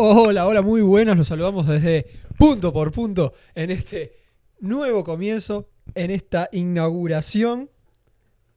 [0.00, 1.18] Hola, hola, muy buenas.
[1.18, 2.06] Los saludamos desde
[2.38, 4.12] punto por punto en este
[4.60, 7.68] nuevo comienzo, en esta inauguración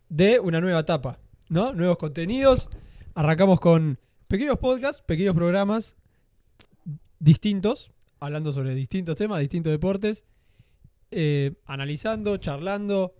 [0.07, 1.17] de una nueva etapa,
[1.49, 1.73] ¿no?
[1.73, 2.69] Nuevos contenidos.
[3.15, 5.95] Arrancamos con pequeños podcasts, pequeños programas
[7.17, 10.25] distintos, hablando sobre distintos temas, distintos deportes,
[11.09, 13.15] eh, analizando, charlando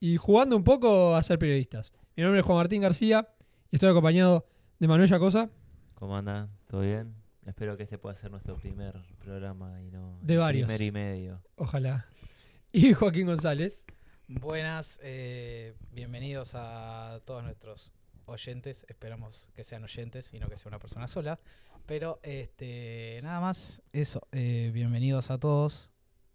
[0.00, 1.92] y jugando un poco a ser periodistas.
[2.16, 3.28] Mi nombre es Juan Martín García
[3.70, 4.46] y estoy acompañado
[4.78, 5.50] de Manuel Yacosa.
[5.94, 6.48] ¿Cómo anda?
[6.66, 7.19] ¿Todo bien?
[7.50, 10.66] Espero que este pueda ser nuestro primer programa y no De el varios.
[10.66, 11.42] primer y medio.
[11.56, 12.06] Ojalá.
[12.72, 13.84] Y Joaquín González.
[14.28, 17.90] Buenas, eh, bienvenidos a todos nuestros
[18.26, 18.86] oyentes.
[18.88, 21.40] Esperamos que sean oyentes y no que sea una persona sola.
[21.86, 24.28] Pero este, nada más, eso.
[24.30, 25.90] eh, bienvenidos a todos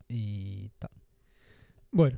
[0.10, 0.92] y ta.
[1.92, 2.18] Bueno,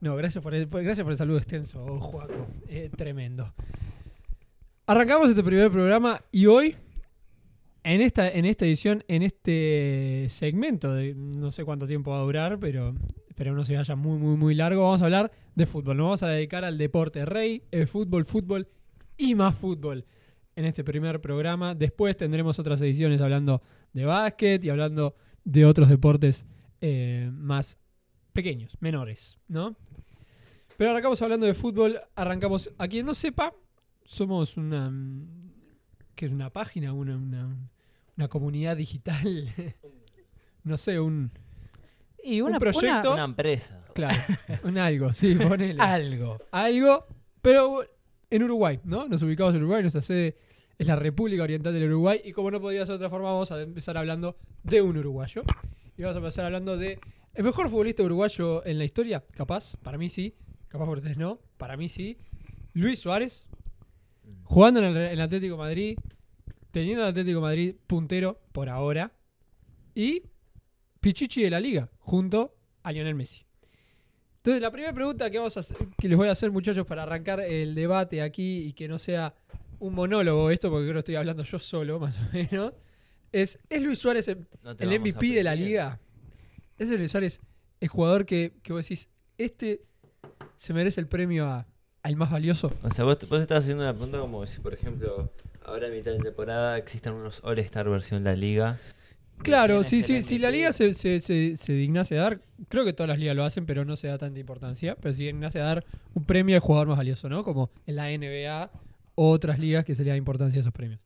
[0.00, 2.46] no, gracias por el, por- gracias por el saludo extenso, Joaco.
[2.68, 3.54] Eh, tremendo.
[4.84, 6.76] Arrancamos este primer programa y hoy,
[7.84, 12.22] en esta, en esta edición, en este segmento, de, no sé cuánto tiempo va a
[12.22, 12.94] durar, pero
[13.28, 15.96] espero no se vaya muy, muy, muy largo, vamos a hablar de fútbol.
[15.96, 18.68] Nos vamos a dedicar al deporte rey, el fútbol, fútbol
[19.16, 20.04] y más fútbol
[20.56, 21.74] en este primer programa.
[21.74, 25.14] Después tendremos otras ediciones hablando de básquet y hablando
[25.44, 26.46] de otros deportes
[26.80, 27.78] eh, más
[28.32, 29.76] pequeños, menores, ¿no?
[30.76, 33.52] Pero arrancamos hablando de fútbol, arrancamos, a quien no sepa,
[34.04, 35.52] somos una, mm,
[36.14, 37.56] que es una página, una, una,
[38.18, 39.54] una comunidad digital,
[40.64, 41.30] no sé, un,
[42.22, 43.82] Y Un proyecto- Una empresa.
[43.94, 44.18] claro,
[44.64, 45.80] un algo, sí, ponele.
[45.80, 46.38] algo.
[46.50, 47.06] algo,
[47.40, 47.82] pero
[48.30, 49.08] en Uruguay, ¿no?
[49.08, 50.36] Nos ubicamos en Uruguay, nuestra sede
[50.76, 53.50] es la República Oriental del Uruguay y como no podría ser de otra forma, vamos
[53.50, 55.42] a empezar hablando de un uruguayo.
[55.96, 56.98] Y vamos a empezar hablando de
[57.34, 60.34] el mejor futbolista uruguayo en la historia, capaz, para mí sí,
[60.68, 62.18] capaz por ustedes no, para mí sí.
[62.74, 63.48] Luis Suárez,
[64.44, 65.98] jugando en el, en el Atlético de Madrid,
[66.78, 69.12] teniendo el Atlético de Madrid puntero por ahora,
[69.94, 70.22] y
[71.00, 73.44] Pichichi de la Liga, junto a Lionel Messi.
[74.38, 77.02] Entonces, la primera pregunta que, vamos a hacer- que les voy a hacer, muchachos, para
[77.02, 79.34] arrancar el debate aquí y que no sea
[79.78, 82.72] un monólogo esto, porque creo que estoy hablando yo solo, más o menos,
[83.32, 86.00] es, ¿es Luis Suárez el, No MVP de la liga?
[86.78, 87.40] ¿Es el Luis Suárez
[87.80, 89.82] el jugador que, que vos decís, este
[90.56, 91.66] se merece el premio a,
[92.02, 92.72] al más valioso?
[92.82, 95.30] O sea, vos, vos estás haciendo una pregunta como si, por ejemplo,
[95.68, 98.78] ahora en mitad de temporada existan unos All-Star versión La Liga.
[99.42, 102.84] Claro, ¿Quién sí, sí, si la liga se, se, se, se dignase a dar, creo
[102.84, 105.60] que todas las ligas lo hacen, pero no se da tanta importancia, pero si dignase
[105.60, 105.84] a dar
[106.14, 107.44] un premio al jugador más valioso, ¿no?
[107.44, 108.70] Como en la NBA
[109.14, 111.00] o otras ligas que se le da importancia a esos premios.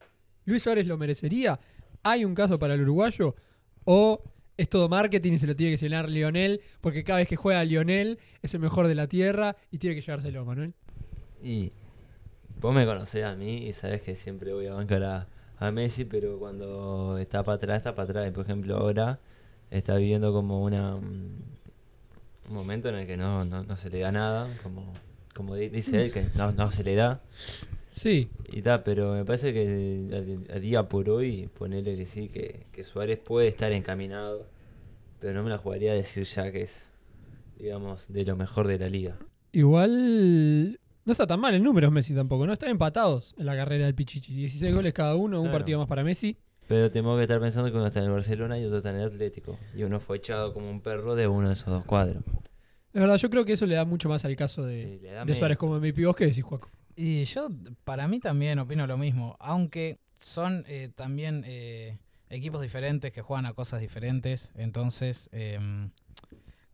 [0.47, 1.61] ¿Luis Suárez lo merecería?
[2.03, 3.37] ¿Hay un caso para el uruguayo?
[3.84, 4.23] ¿O
[4.56, 6.62] es todo marketing y se lo tiene que llenar Lionel?
[6.81, 10.00] Porque cada vez que juega Lionel es el mejor de la tierra y tiene que
[10.00, 10.73] llevárselo, Manuel.
[11.43, 11.73] Y
[12.62, 15.28] vos me conocés a mí y sabés que siempre voy a bancar a,
[15.59, 18.28] a Messi, pero cuando está para atrás, está para atrás.
[18.28, 19.19] Y, por ejemplo, ahora
[19.71, 21.37] está viviendo como una mm,
[22.49, 24.93] un momento en el que no, no, no se le da nada, como,
[25.34, 27.21] como di- dice él, que no, no se le da.
[27.93, 32.67] Sí, Y pero me parece que a, a día por hoy, ponerle que sí, que,
[32.73, 34.47] que Suárez puede estar encaminado,
[35.21, 36.91] pero no me la jugaría a decir ya que es,
[37.59, 39.17] digamos, de lo mejor de la liga.
[39.53, 42.53] Igual no está tan mal el número Messi tampoco, ¿no?
[42.53, 44.35] Están empatados en la carrera del Pichichi.
[44.35, 45.59] 16 goles cada uno, un Claro.
[45.59, 46.37] partido más para Messi.
[46.69, 48.97] Pero tengo que estar pensando que uno está en el Barcelona y otro está en
[48.97, 49.59] el Atlético.
[49.75, 52.23] Y uno fue echado como un perro de uno de esos dos cuadros.
[52.95, 55.11] Es verdad, yo creo que eso le da mucho más al caso de, Sí, le
[55.12, 56.05] da de Suárez como MVP.
[56.07, 56.71] ¿Vos qué decís, Juaco?
[56.95, 57.49] Y yo,
[57.85, 61.97] para mí también opino lo mismo, aunque son eh, también eh,
[62.29, 65.91] equipos diferentes que juegan a cosas diferentes, entonces, em,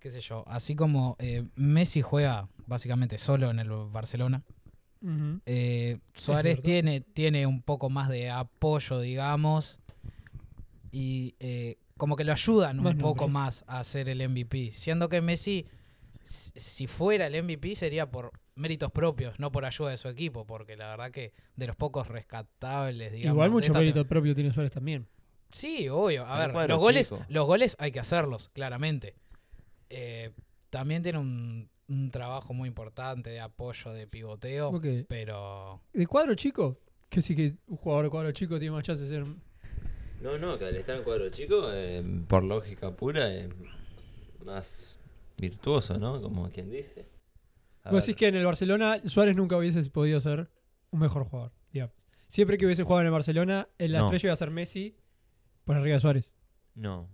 [0.00, 4.44] qué sé yo, así como eh, Messi juega básicamente solo en el Barcelona,
[5.46, 9.78] eh, Suárez tiene, tiene un poco más de apoyo, digamos,
[10.90, 13.32] y eh, como que lo ayudan un Más poco nombres.
[13.32, 15.66] más a ser el MVP, siendo que Messi,
[16.22, 20.76] si fuera el MVP, sería por méritos propios, no por ayuda de su equipo, porque
[20.76, 23.34] la verdad que de los pocos rescatables, digamos.
[23.34, 25.06] Igual mucho mérito propio tiene Suárez también.
[25.50, 26.26] Sí, obvio.
[26.26, 29.14] A ver, cuadro los goles, los goles hay que hacerlos, claramente.
[29.88, 30.32] Eh,
[30.70, 35.80] también tiene un, un trabajo muy importante de apoyo, de pivoteo, pero...
[35.92, 36.78] ¿De cuadro chico?
[37.08, 39.24] Que sí que un jugador de cuadro chico tiene más chance de ser.
[40.20, 43.48] No, no, que al estar en cuadro chico, eh, por lógica pura, es
[44.44, 44.98] más
[45.40, 46.20] virtuoso, ¿no?
[46.20, 47.06] Como quien dice.
[47.84, 50.50] A Vos ver, decís que en el Barcelona Suárez nunca hubiese podido ser
[50.90, 51.52] un mejor jugador.
[51.72, 51.94] digamos.
[52.26, 54.04] Siempre que hubiese jugado en el Barcelona, en la No.
[54.06, 54.94] estrella iba a ser Messi
[55.64, 56.32] por arriba de Suárez.
[56.74, 57.08] No,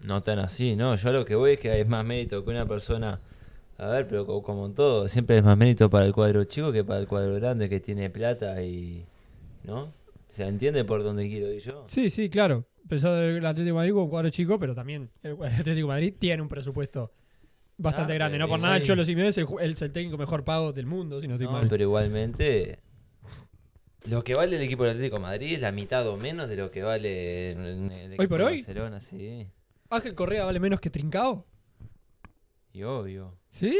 [0.00, 0.96] no tan así, no.
[0.96, 3.20] Yo a lo que voy es que es más mérito que una persona.
[3.78, 6.72] A ver, pero co- como en todo, siempre es más mérito para el cuadro chico
[6.72, 9.04] que para el cuadro grande que tiene plata y.
[9.64, 9.92] ¿No?
[10.28, 11.84] ¿Se entiende por dónde quiero ir yo?
[11.86, 12.66] Sí, sí, claro.
[12.88, 15.84] Pensando en el Atlético de Madrid como un cuadro chico, pero también el Atlético de
[15.94, 17.12] Madrid tiene un presupuesto
[17.76, 18.38] bastante Ah, grande.
[18.38, 18.84] No por nada, sí.
[18.86, 21.46] Cholo Simeone es el, ju- es el técnico mejor pago del mundo, si no estoy
[21.46, 21.68] No, mal.
[21.68, 22.78] pero igualmente.
[24.04, 26.56] Lo que vale el equipo del Atlético de Madrid es la mitad o menos de
[26.56, 27.58] lo que vale el,
[27.92, 28.56] el equipo ¿Hoy por de hoy?
[28.58, 29.46] Barcelona, sí.
[29.90, 31.46] ¿Ángel Correa vale menos que Trincao?
[32.78, 33.36] Y obvio.
[33.48, 33.76] ¿Sí?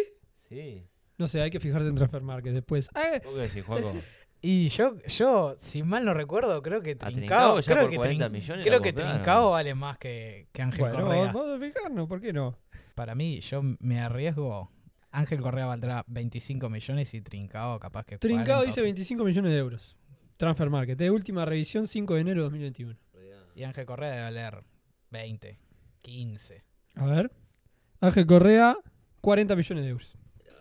[0.48, 0.84] Sí.
[1.18, 2.88] No sé, hay que fijarse en Transfer Market después.
[2.92, 3.92] ¿Vos qué decís, Juaco?
[4.40, 7.96] Y yo, yo, si mal no recuerdo, creo que Trincao, Trincao ya creo por que
[7.96, 9.12] 40 Trin- millones creo que compraron.
[9.14, 11.32] Trincao vale más que, que Ángel bueno, Correa.
[11.32, 12.56] vamos a fijarnos, ¿por qué no?
[12.94, 14.70] Para mí, yo me arriesgo.
[15.10, 19.50] Ángel Correa valdrá 25 millones y Trincao capaz que Trincao 40, dice o- 25 millones
[19.52, 19.96] de euros.
[20.36, 22.96] Transfer Market, de última revisión 5 de enero de 2021.
[23.56, 24.62] Y Ángel Correa debe valer
[25.10, 25.58] 20,
[26.02, 26.64] 15.
[26.94, 27.32] A ver.
[28.00, 28.76] Ángel Correa,
[29.20, 30.14] 40 millones de euros.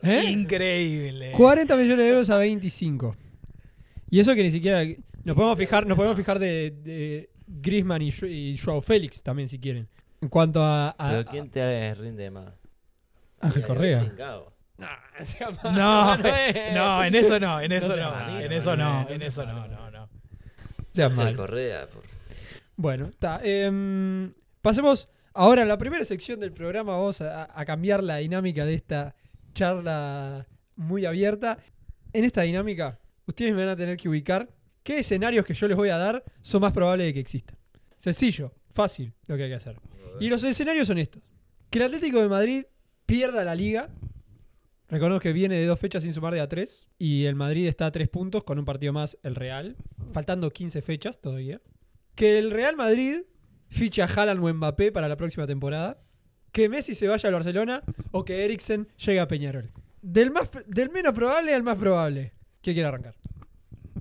[0.04, 0.24] ¿Eh?
[0.30, 1.32] Increíble.
[1.32, 3.16] 40 millones de euros a 25.
[4.10, 4.84] Y eso que ni siquiera.
[5.24, 9.60] Nos podemos fijar, nos podemos fijar de, de Griezmann y, y Joao Félix también, si
[9.60, 9.88] quieren.
[10.22, 10.90] En cuanto a.
[10.92, 12.54] a- ¿Pero quién te rinde más?
[13.40, 14.04] Ángel Correa.
[14.78, 16.18] No,
[16.74, 20.10] No, en eso no, en eso no, en eso no, en eso no, no, no.
[21.04, 21.36] Ángel.
[21.36, 21.88] Correa.
[21.90, 22.04] por-
[22.76, 23.40] Bueno, está.
[23.44, 26.94] em, pasemos ahora a la primera sección del programa.
[26.94, 29.16] Vamos a, a cambiar la dinámica de esta
[29.54, 31.60] charla muy abierta.
[32.12, 34.50] En esta dinámica, ustedes me van a tener que ubicar
[34.84, 37.58] qué escenarios que yo les voy a dar son más probables de que existan.
[37.98, 39.80] Sencillo, fácil lo que hay que hacer.
[40.20, 41.22] Y los escenarios son estos.
[41.70, 42.66] Que el Atlético de Madrid
[43.06, 43.90] pierda la liga.
[44.88, 46.88] Reconozco que viene de dos fechas sin sumar de a tres.
[46.98, 49.76] Y el Madrid está a tres puntos con un partido más el Real.
[50.14, 51.62] Faltando 15 fechas todavía.
[52.16, 53.22] Que el Real Madrid
[53.70, 56.00] fiche a Haaland o Mbappé para la próxima temporada.
[56.52, 57.84] Que Messi se vaya al Barcelona.
[58.12, 59.72] O que Eriksen llegue a Peñarol.
[60.02, 62.34] Del, más, del menos probable al más probable.
[62.62, 63.16] ¿Qué quiere arrancar?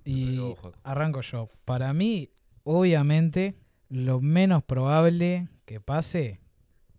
[0.04, 0.38] Y
[0.84, 1.48] arranco yo.
[1.64, 2.30] Para mí,
[2.62, 3.56] obviamente,
[3.88, 6.40] lo menos probable que pase.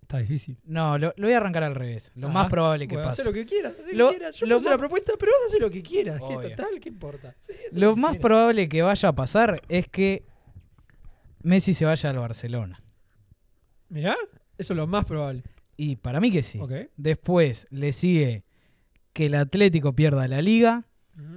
[0.01, 0.57] Está difícil.
[0.63, 2.11] No, lo, lo voy a arrancar al revés.
[2.15, 3.21] Lo Ah, más probable que bueno, pase.
[3.21, 3.73] Haz lo que quieras.
[3.91, 4.35] lo Lo- que quieras.
[4.37, 6.17] Yo lo puse la más- propuesta, pero vos haz lo que quieras.
[6.25, 6.49] ¿Qué Obvio.
[6.49, 6.79] total?
[6.81, 7.35] ¿Qué importa?
[7.41, 8.21] Sí, Lo que más quieras.
[8.23, 10.25] probable que vaya a pasar es que
[11.43, 12.81] Messi se vaya al Barcelona.
[13.89, 14.15] Mirá,
[14.57, 15.43] eso es lo más probable.
[15.77, 16.59] Y para mí que sí.
[16.59, 16.71] Ok.
[16.97, 18.43] Después le sigue
[19.13, 20.85] que el Atlético pierda la liga.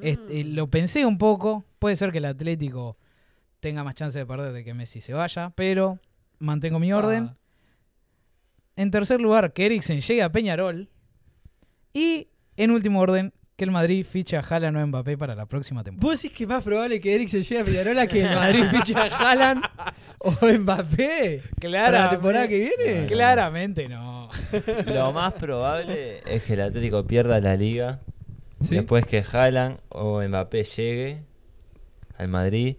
[0.02, 0.54] Este, Mm.
[0.54, 1.64] lo pensé un poco.
[1.78, 2.96] Puede ser que el Atlético
[3.60, 5.98] tenga más chance de perder de que Messi se vaya, pero
[6.38, 7.30] mantengo mi orden.
[7.30, 7.36] Ah,
[8.76, 10.88] En tercer lugar, que Eriksen llegue a Peñarol.
[11.92, 15.84] Y en último orden, que el Madrid fiche a Haaland o Mbappé para la próxima
[15.84, 16.10] temporada.
[16.10, 18.94] ¿Vos decís que es más probable que Eriksen llegue a Peñarola que el Madrid fiche
[18.96, 19.62] a Haaland
[20.20, 21.42] o Mbappé?
[21.60, 23.04] ¿Para la temporada que viene?
[23.06, 24.30] Claramente no.
[24.86, 28.00] Lo más probable es que el Atlético pierda la liga.
[28.62, 28.76] ¿Sí?
[28.76, 31.18] Después que Haaland o Mbappé llegue
[32.16, 32.76] al Madrid.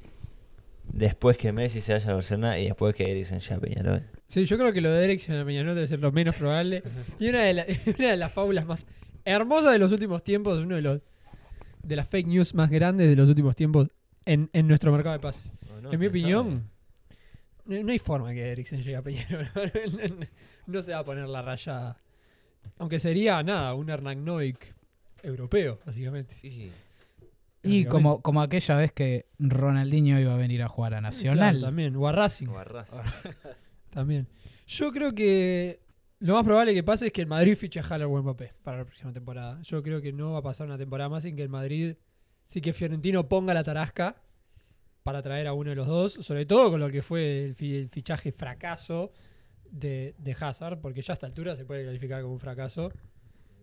[0.92, 4.04] Después que Messi se vaya al Barcelona y después que Eriksen llegue a Peñarol.
[4.27, 6.81] Sí, yo creo que lo de Eriksen a Peñarol debe ser lo menos probable.
[7.19, 7.66] Y una de, la-
[8.00, 8.88] una de las fábulas más
[9.26, 11.02] hermosas de los últimos tiempos, uno de los
[11.84, 13.88] de las fake news más grandes de los últimos tiempos
[14.26, 15.54] en, en nuestro mercado de pases.
[15.92, 16.70] En mi ¿Quién opinión,
[17.66, 19.48] no, no hay forma que Eriksen llegue a Peñarol.
[20.68, 21.96] no se va a poner la raya.
[22.78, 24.76] Aunque sería nada, un Hernán Noik
[25.24, 26.36] europeo, básicamente.
[26.36, 26.72] Sí.
[27.64, 31.58] Y como, como aquella vez que Ronaldinho iba a venir a jugar a Nacional.
[31.58, 32.48] Claro, también, o a Racing.
[32.48, 32.98] O a Racing.
[33.92, 34.28] También.
[34.66, 35.80] Yo creo que
[36.22, 38.78] lo más probable que pase es que el Madrid fiche a Haaland o Mbappé para
[38.78, 39.62] la próxima temporada.
[39.63, 41.96] Yo creo que no va a pasar una temporada más sin que el Madrid,
[42.46, 44.22] sí que Fiorentino ponga la tarasca
[45.04, 47.75] para traer a uno de los dos, sobre todo con lo que fue el, fi-
[47.75, 49.12] el fichaje fracaso
[49.70, 52.92] de, de Hazard, porque ya a esta altura se puede calificar como un fracaso.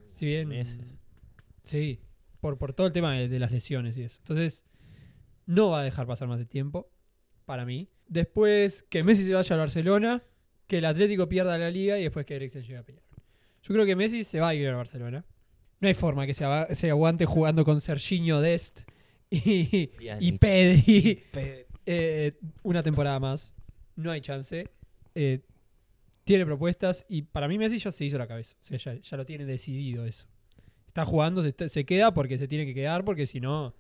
[0.07, 0.49] Si bien...
[0.49, 0.79] Meses.
[1.63, 2.01] Sí,
[2.41, 4.19] por, por todo el tema de, de las lesiones y eso.
[4.23, 4.65] Entonces,
[5.47, 6.91] no va a dejar pasar más de tiempo,
[7.45, 7.89] para mí.
[8.09, 10.25] Después, que Messi se vaya al Barcelona,
[10.69, 13.09] que el Atlético pierda la liga y después que Eriksen llegue a Peñarol.
[13.63, 15.25] Yo creo que Messi se va a ir al Barcelona.
[15.81, 16.45] No hay forma que se,
[16.91, 18.83] aguante jugando con Serginho Dest
[19.31, 19.87] y.
[20.39, 22.33] Pedri Pe- eh,
[22.63, 23.53] una temporada más.
[23.97, 24.69] No hay chance.
[25.15, 25.41] Eh,
[26.25, 28.57] tiene propuestas y para mí Messi ya se hizo la cabeza.
[28.61, 30.27] O sea, ya, ya lo tiene decidido eso.
[30.87, 33.75] Está jugando, se, está- se queda porque se tiene que quedar, porque si no,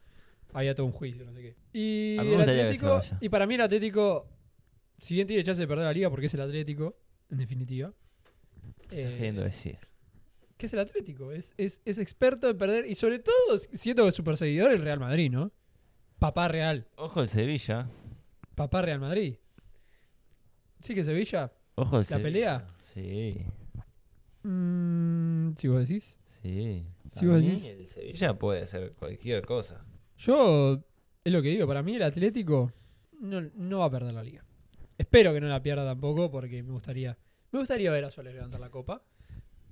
[0.53, 1.57] había todo un juicio, no sé qué.
[1.73, 4.27] Y, el Atlético, y para mí el Atlético,
[4.99, 6.95] si bien tiene chance de perder la liga, porque es el Atlético,
[7.31, 7.95] en definitiva.
[8.89, 9.79] ¿Qué eh, estás queriendo decir?
[10.59, 11.31] que es el Atlético.
[11.33, 14.99] Es, es, es experto en perder y sobre todo siendo que su perseguidor el Real
[14.99, 15.53] Madrid, ¿no?
[16.19, 16.89] Papá Real.
[16.97, 17.89] Ojo el Sevilla.
[18.57, 19.37] Papá Real Madrid.
[20.81, 21.53] Sí que Sevilla.
[21.77, 22.23] Ojo el ¿La Sevilla.
[22.25, 22.75] pelea?
[22.81, 23.47] Sí,
[24.43, 26.19] Mm, si vos decís.
[26.43, 26.85] sí.
[27.11, 27.65] Si vos decís.
[27.65, 29.85] el Sevilla puede ser cualquier cosa.
[30.17, 30.83] Yo,
[31.25, 32.73] es lo que digo, para mí el Atlético
[33.21, 34.45] no, no va a perder la liga.
[34.99, 37.17] Espero que no la pierda tampoco porque me gustaría,
[37.53, 39.03] me gustaría ver a Suárez levantar la copa.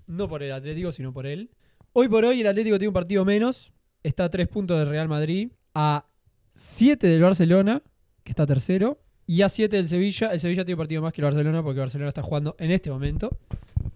[0.07, 1.51] No por el Atlético, sino por él.
[1.93, 3.73] Hoy por hoy el Atlético tiene un partido menos.
[4.05, 5.51] Está a 3 puntos del Real Madrid.
[5.75, 6.07] A
[6.51, 7.83] 7 del Barcelona,
[8.23, 8.99] que está tercero.
[9.27, 10.33] Y a 7 del Sevilla.
[10.33, 12.71] El Sevilla tiene un partido más que el Barcelona porque el Barcelona está jugando en
[12.71, 13.37] este momento.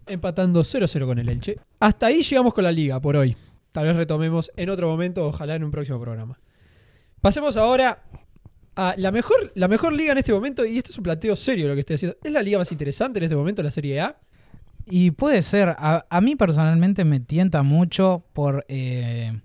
[0.06, 1.56] Empatando 0-0 con el Elche.
[1.78, 3.37] Hasta ahí llegamos con la liga por hoy.
[3.70, 6.40] Tal vez retomemos en otro momento, ojalá en un próximo programa.
[7.20, 8.02] Pasemos ahora
[8.80, 11.68] a la mejor, la mejor liga en este momento, y esto es un planteo serio
[11.68, 12.16] lo que estoy haciendo.
[12.25, 14.18] ¿Es la liga más interesante en este momento, la Serie A?
[14.87, 19.38] Y puede ser, a, a mí personalmente me tienta mucho por, eh,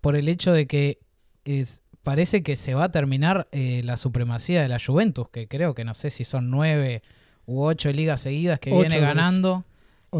[0.00, 0.98] por el hecho de que
[1.44, 5.76] es, parece que se va a terminar eh, la supremacía de la Juventus, que creo
[5.76, 7.02] que no sé si son nueve
[7.46, 9.64] u ocho ligas seguidas que Ocho, viene ganando.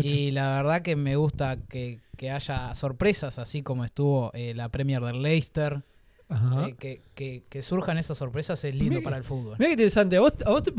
[0.03, 4.69] Y la verdad que me gusta que, que haya sorpresas, así como estuvo eh, la
[4.69, 5.83] Premier del Leicester.
[6.29, 6.67] Ajá.
[6.69, 9.57] Eh, que, que- que surjan esas sorpresas es lindo para el fútbol.
[9.59, 10.17] Mira qué interesante.
[10.17, 10.73] ¿A vos, a vos te-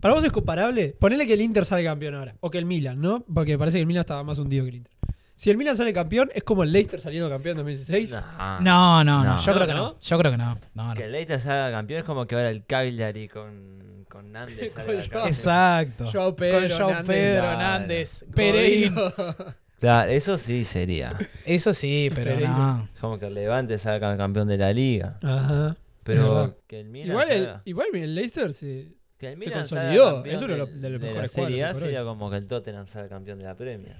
[0.00, 0.94] para vos es comparable.
[0.98, 2.34] Ponele que el Inter sale campeón ahora.
[2.40, 3.24] O que el Milan, ¿no?
[3.32, 4.92] Porque me parece que el Milan estaba más hundido que el Inter.
[5.34, 8.10] Si el Milan sale campeón, es como el Leicester saliendo campeón en 2016.
[8.10, 8.58] Nah.
[8.60, 9.38] No, no, no, No.
[9.38, 9.78] yo No, creo que ¿no?
[9.92, 10.00] no.
[10.00, 10.58] Yo creo que no.
[10.74, 10.94] no, no.
[10.94, 14.84] Que el Leicester salga campeón es como que ahora el Cagliari con, con Nández Con
[14.86, 15.26] salga Joao.
[15.28, 16.10] Exacto.
[16.10, 17.06] Joao Pedro, Con Joao Nández.
[17.06, 17.56] Pedro.
[17.58, 18.94] Nández, Godín.
[19.80, 21.16] Claro, eso sí sería.
[21.44, 22.48] Eso sí, pero Pereiro.
[22.50, 22.88] no.
[23.00, 25.18] Como que el Levante salga campeón de la liga.
[25.22, 25.76] Ajá.
[26.02, 28.94] Pero que el Milan Igual el, salga- igual el Leicester se.
[29.18, 30.24] que el Milan consolidó.
[30.24, 32.46] Es uno de los- de los de mejores la Serie A sería como que el
[32.46, 33.96] Tottenham salga campeón de la Premier.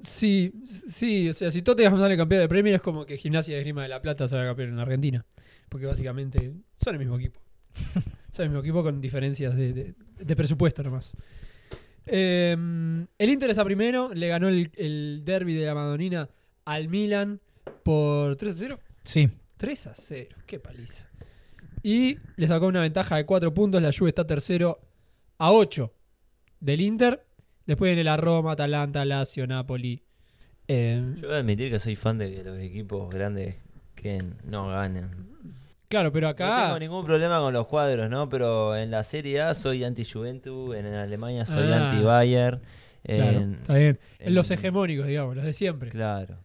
[0.00, 0.52] Sí,
[0.88, 3.82] sí, o sea, si Tottenham sale campeón de Premier es como que Gimnasia de Grima
[3.82, 5.24] de la Plata salga campeón en Argentina.
[5.68, 7.38] Porque básicamente son el mismo equipo.
[8.32, 11.12] son el mismo equipo con diferencias de, de- de presupuesto nomás.
[12.12, 12.52] Eh,
[13.18, 16.28] el Inter está primero, le ganó el, el derby de la Madonina
[16.64, 17.40] al Milan
[17.82, 18.80] por 3 a 0.
[19.02, 19.28] Sí.
[19.56, 21.08] 3 a 0, qué paliza.
[21.82, 23.80] Y le sacó una ventaja de 4 puntos.
[23.80, 24.80] La Juve está tercero
[25.38, 25.92] a 8
[26.60, 27.24] del Inter.
[27.66, 30.02] Después viene la Roma, Atalanta, Lazio, Napoli.
[30.68, 33.56] Eh, Yo voy a admitir que soy fan de que los equipos grandes
[33.94, 35.10] que no ganen.
[35.90, 36.64] Claro, pero No acá.
[36.66, 38.28] tengo ningún problema con los cuadros, ¿no?
[38.30, 41.90] Pero en la Serie A soy anti-Juventus, en Alemania soy Ah.
[41.90, 42.60] anti-Bayern.
[43.04, 43.98] Claro, en- está bien.
[44.18, 45.90] en- los hegemónicos, digamos, los de siempre.
[45.90, 46.36] Claro.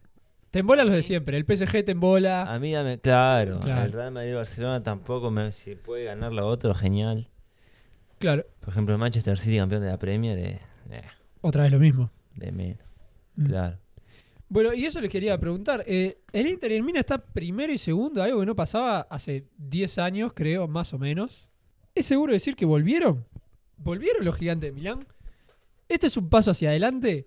[0.50, 1.36] Te embola los de siempre.
[1.36, 2.42] El PSG te embola.
[2.52, 3.84] A mí dame, claro, Claro.
[3.84, 7.28] el Real Madrid Barcelona tampoco me si puede ganar la otro, genial.
[8.18, 10.58] Claro, Por ejemplo, el Manchester City campeón de la Premier, eh,
[10.90, 11.02] eh,
[11.42, 12.10] otra vez lo mismo.
[12.34, 12.78] de menos.
[13.36, 13.46] Mm.
[13.46, 13.76] Claro.
[14.48, 15.82] Bueno, y eso les quería preguntar.
[15.86, 19.46] Eh, el Inter y el Mina está primero y segundo, algo que no pasaba hace
[19.58, 21.48] 10 años, creo, más o menos.
[21.94, 23.24] ¿Es seguro decir que volvieron?
[23.78, 25.06] ¿Volvieron los gigantes de Milán?
[25.88, 27.26] ¿Este es un paso hacia adelante?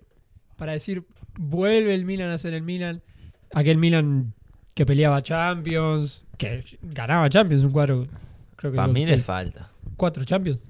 [0.56, 1.04] Para decir,
[1.38, 3.02] vuelve el Milan a ser el Milan.
[3.52, 4.32] Aquel Milan
[4.74, 8.06] que peleaba Champions, que ganaba Champions, un cuadro.
[8.56, 9.70] Creo que Para mí le falta.
[9.96, 10.62] cuatro Champions.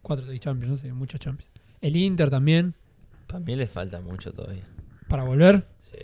[0.00, 1.50] Cuatro o seis Champions, no sé, muchos Champions.
[1.80, 2.74] El Inter también,
[3.26, 4.64] Para mí le falta mucho todavía.
[5.12, 5.66] Para volver.
[5.80, 5.98] Sí.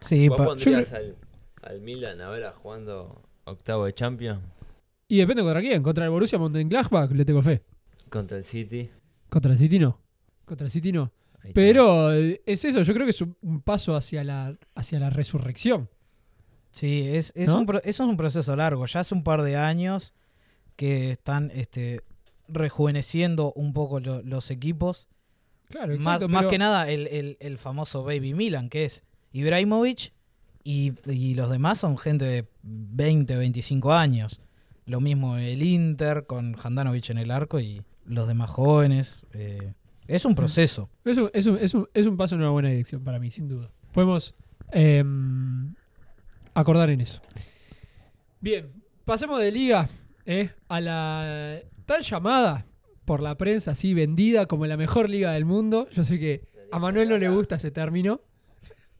[0.00, 1.16] Sí, ¿Vos pa- pondrías al,
[1.62, 4.40] al Milan ahora jugando octavo de Champions
[5.08, 5.82] Y depende contra quién.
[5.82, 7.62] Contra el Borussia Mönchengladbach le tengo fe.
[8.08, 8.90] contra el City?
[9.28, 9.98] Contra el City no.
[10.44, 11.12] Contra el City no.
[11.54, 15.88] Pero eh, es eso, yo creo que es un, paso hacia la, hacia la resurrección.
[16.70, 17.60] sí, es, es ¿No?
[17.60, 18.84] un, pro- eso es un proceso largo.
[18.86, 20.12] Ya hace un par de años
[20.76, 22.02] que están este,
[22.48, 25.08] rejuveneciendo un poco lo- los equipos.
[25.70, 26.28] Claro, Más, exacto.
[26.28, 30.12] más pero- que nada el, el- el famoso Baby Milan, que es Ibrahimovic
[30.64, 34.40] y, y los demás son gente de 20, 25 años.
[34.86, 39.24] Lo mismo el Inter con Handanovic en el arco y los demás jóvenes.
[39.32, 39.72] eh,
[40.08, 40.90] es un proceso.
[41.04, 43.30] Es un, es un- es un- es un paso en una buena dirección para mí,
[43.30, 43.70] sin duda.
[43.92, 44.34] Podemos
[44.72, 45.74] em,
[46.54, 47.20] acordar en eso.
[48.40, 48.72] Bien,
[49.04, 49.88] pasemos de liga
[50.26, 52.66] eh, a la tan llamada
[53.10, 55.88] por la prensa, así vendida como la mejor liga del mundo.
[55.90, 58.20] Yo sé que a Manuel no le gusta ese término.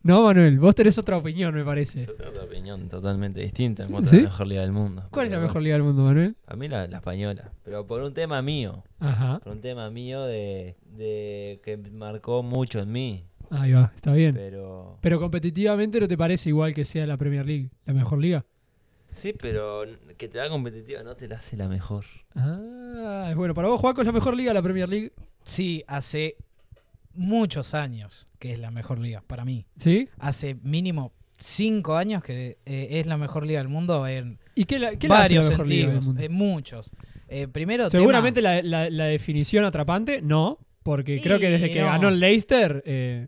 [0.02, 2.06] No, Manuel, vos tenés otra opinión, me parece.
[2.06, 4.16] Yo tengo otra opinión totalmente distinta en cuanto ¿Sí?
[4.16, 5.04] a la mejor liga del mundo.
[5.12, 6.34] ¿Cuál es la mejor liga del mundo, Manuel?
[6.48, 7.52] A mí la, la española.
[7.62, 8.82] Pero por un tema mío.
[8.98, 13.24] Ajá, Por un tema mío de, de que marcó mucho en mí.
[13.50, 14.34] ahí va, está bien.
[14.34, 14.98] Pero.
[15.00, 18.44] Pero competitivamente no te parece igual que sea la Premier League, la mejor liga.
[19.12, 19.84] Sí, pero
[20.16, 22.04] que te da competitiva no te la hace la mejor.
[22.36, 25.12] Ah, bueno, para vos, Juaco, es la mejor liga la Premier League.
[25.44, 26.36] Sí, hace
[27.14, 29.66] muchos años que es la mejor liga para mí.
[29.76, 30.08] ¿Sí?
[30.18, 34.78] Hace mínimo cinco años que eh, es la mejor liga del mundo en ¿Y qué,
[34.78, 36.22] la, qué la hace la varios liga del mundo?
[36.22, 36.90] eh, muchos.
[37.28, 40.58] Eh, primero, Seguramente tema- la, la- la definición atrapante, no.
[40.82, 41.86] Porque creo que desde que no.
[41.86, 42.82] ganó el Leicester.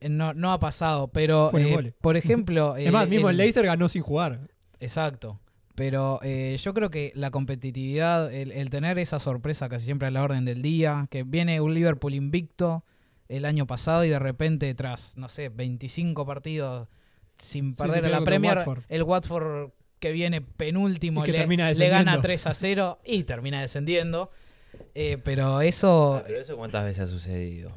[0.09, 3.67] no, no ha pasado, pero eh, por ejemplo, es más, eh, mismo el el- Leicester
[3.67, 4.41] ganó sin jugar.
[4.81, 5.39] Exacto.
[5.75, 10.11] Pero eh, yo creo que la competitividad, el, el tener esa sorpresa casi siempre a
[10.11, 12.85] la orden del día, que viene un Liverpool invicto
[13.29, 16.89] el año pasado y de repente tras, no sé, 25 partidos
[17.39, 18.83] sin Sí, perder se a la Premier, Watford.
[18.91, 22.21] el Watford que viene penúltimo Y que le, termina le gana descendiendo.
[22.23, 24.31] 3 a 0 y termina descendiendo.
[24.95, 27.73] Eh, pero eso, Ah, pero eso cuántas veces ha sucedido.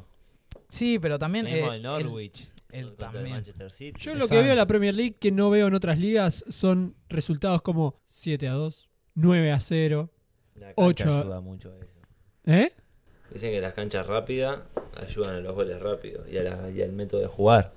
[0.68, 1.46] sí, pero también...
[1.46, 2.42] Eh, el Norwich.
[2.42, 2.55] el
[2.98, 3.30] también.
[3.30, 3.98] Manchester City.
[4.00, 4.34] Yo lo Exacto.
[4.34, 8.00] que veo en la Premier League que no veo en otras ligas son resultados como
[8.06, 10.10] 7 a 2, 9 a 0.
[10.54, 12.00] La cancha ocho- ayuda mucho a eso.
[12.44, 12.72] ¿Eh?
[13.32, 14.60] Dicen que las canchas rápidas
[14.96, 17.74] ayudan a los goles rápidos y, a la- y al método de jugar.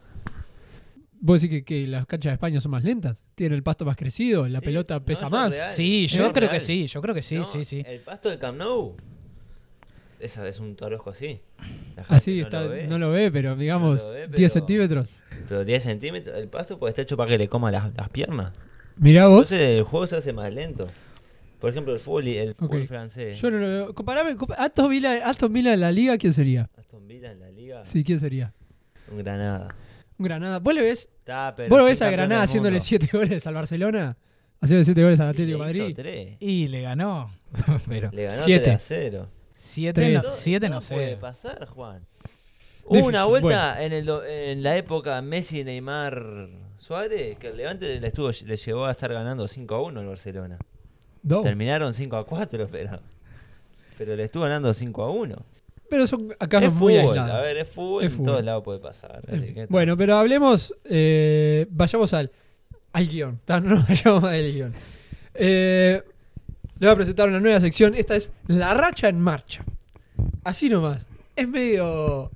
[1.22, 3.25] ¿Vos decís que, que las canchas de España son más lentas?
[3.36, 4.48] ¿Tienen el pasto más crecido?
[4.48, 5.51] ¿La Sí, pelota no, pesa es más?
[5.51, 5.74] real.
[5.74, 6.62] Sí, yo creo que real.
[6.62, 7.84] sí, yo creo que sí, No, sí, sí.
[7.86, 8.96] El pasto del Camp Nou.
[10.20, 11.40] Esa es un torosco así.
[12.10, 14.50] Así no está, lo ve, no lo ve, pero digamos No lo ve, 10 pero-
[14.50, 15.20] centímetros.
[15.48, 16.38] Pero 10 centímetros.
[16.38, 18.52] El pasto puede estar hecho para que le coma las, las piernas.
[18.98, 19.50] Mirá vos.
[19.52, 20.88] Entonces el juego se hace más lento.
[21.60, 23.40] Por ejemplo, el fútbol, el fútbol francés.
[23.40, 23.94] Yo no lo veo.
[23.94, 26.70] Comparame, compa- Aston Villa, Aston Villa en la liga, ¿quién sería?
[26.78, 27.86] Aston Villa en la liga.
[27.86, 28.54] Sí, ¿quién sería?
[29.12, 29.74] Un Granada.
[30.18, 30.60] Un Granada.
[30.60, 31.10] ¿Vos le ves,
[31.70, 32.86] ¿vos lo ves a Granada haciéndole mundo.
[32.86, 34.18] 7 goles al Barcelona?
[34.62, 35.96] Haciendo 7 goles al Y Atlético le de hizo Madrid.
[35.96, 36.38] tres.
[36.42, 37.30] Y le ganó.
[37.88, 38.64] Pero Le ganó Siete.
[38.64, 39.28] 3 a 0.
[39.60, 40.94] Siete, no, siete todo no sé.
[40.96, 42.06] puede pasar, Juan.
[42.86, 46.48] Hubo una vuelta en, el do- en la época Messi, Neymar,
[46.78, 50.08] Suárez, que el Levante le, estuvo, le llegó a estar ganando 5 a 1 al
[50.08, 50.58] Barcelona.
[51.22, 51.44] Dos.
[51.44, 53.00] Terminaron 5 a 4, pero,
[53.98, 55.36] pero le estuvo ganando 5 a 1.
[55.89, 57.36] Pero son acasos es muy fútbol, aislados.
[57.36, 58.32] a ver, es fútbol, Es en fútbol.
[58.34, 59.22] todos lados puede pasar.
[59.32, 62.32] así que- Bueno, pero hablemos, eh, vayamos al,
[62.94, 63.39] al guion.
[63.48, 64.74] No nos vayamos al guion.
[65.36, 66.01] Eh,
[66.80, 67.94] le voy a presentar una nueva sección.
[67.96, 69.64] Esta es La Racha en Marcha.
[70.44, 71.06] Así nomás.
[71.36, 72.32] Es medio,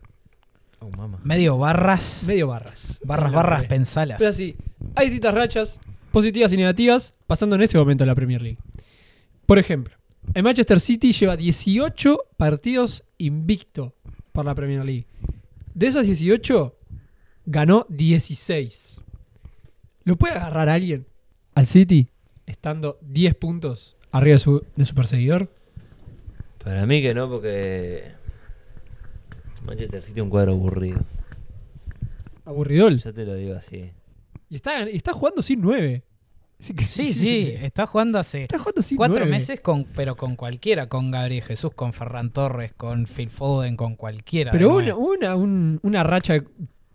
[0.80, 0.92] Oh.
[1.24, 2.26] Medio barras.
[2.28, 3.00] medio barras.
[3.06, 4.18] barras, barras, pensalas.
[4.18, 4.56] Pero así,
[4.96, 5.80] hay distintas rachas,
[6.12, 8.58] positivas y negativas, pasando en este momento en la Premier League.
[9.46, 9.96] Por ejemplo,
[10.34, 13.94] el Manchester City lleva 18 partidos invicto
[14.34, 15.06] por la Premier League.
[15.74, 16.76] De esos 18,
[17.46, 19.02] ganó 16.
[20.04, 21.08] ¿Lo puede agarrar alguien
[21.56, 22.10] al City
[22.46, 25.50] estando 10 puntos arriba de su, de su perseguidor?
[26.64, 28.12] Para mí que no, porque
[29.66, 31.02] Manchester City es un cuadro aburrido.
[32.46, 33.00] Aburridol.
[33.00, 33.92] Yo te lo digo así.
[34.50, 36.04] Y está, y está jugando sin 9.
[36.60, 39.32] Así que Sí, sí, está jugando hace Está jugando sin cuatro 9.
[39.32, 43.96] meses, con, pero con cualquiera, con Gabriel Jesús, con Ferran Torres, con Phil Foden, con
[43.96, 44.52] cualquiera.
[44.52, 46.44] Pero una, una, un- una racha de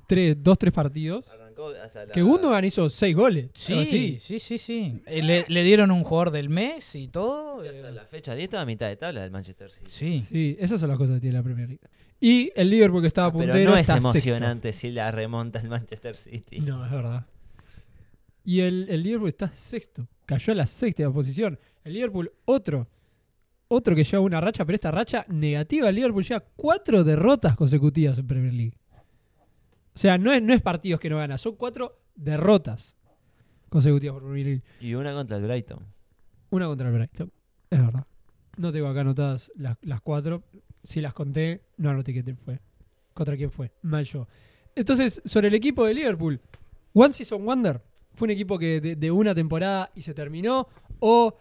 [0.07, 1.25] 3, 2, 3 partidos.
[1.59, 2.13] Arrancó hasta la...
[2.13, 3.51] Que Gundogan hizo 6 goles.
[3.55, 5.03] Sí, sí, sí, sí.
[5.07, 7.65] Eh, le, le dieron un jugador del mes y todo.
[7.65, 9.91] y hasta la fecha 10 estaba a mitad de tabla del Manchester City.
[9.91, 10.19] Sí.
[10.19, 11.83] Sí, esas son las cosas que tiene la Premier League.
[12.21, 14.09] Y el Liverpool que estaba Ah, Pero puntero no es está sexto.
[14.31, 16.61] emocionante si la remonta el Manchester City.
[16.61, 17.27] No, es verdad.
[18.45, 20.09] Y el, el Liverpool está sexto.
[20.27, 21.59] Cayó a la sexta posición.
[21.85, 22.89] El Liverpool, otro.
[23.69, 25.91] Otro que lleva una racha, pero esta racha negativa.
[25.91, 28.75] El Liverpool lleva cuatro derrotas consecutivas en Premier League.
[29.99, 32.95] O sea, no es, no es partidos que no gana, son cuatro derrotas
[33.69, 34.63] consecutivas por Premier League.
[34.81, 35.85] Y una contra el Brighton.
[36.51, 37.33] Una contra el Brighton.
[37.69, 38.07] Es verdad.
[38.59, 40.45] No tengo acá anotadas las, las cuatro.
[40.85, 42.61] Si las conté, no anoté quién fue.
[43.13, 43.73] ¿Contra quién fue?
[43.83, 44.29] Mal yo.
[44.77, 46.41] Entonces, sobre el equipo de Liverpool.
[46.93, 47.83] One Season Wonder.
[48.15, 50.69] ¿Fue un equipo que de, de una temporada y se terminó?
[51.01, 51.37] ¿O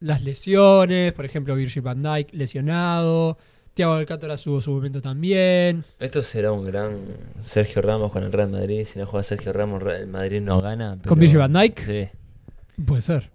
[0.00, 1.12] las lesiones?
[1.12, 3.36] Por ejemplo, Virgil van Dijk lesionado.
[3.74, 5.82] Thiago Alcántara tuvo su momento también.
[5.98, 6.98] Esto será un gran
[7.38, 8.84] Sergio Ramos con el Real Madrid.
[8.84, 10.98] Si no juega Sergio Ramos, el Madrid no gana.
[11.06, 11.80] ¿Con Virgil van Dijk?
[11.80, 12.08] Sí.
[12.84, 13.30] Puede ser.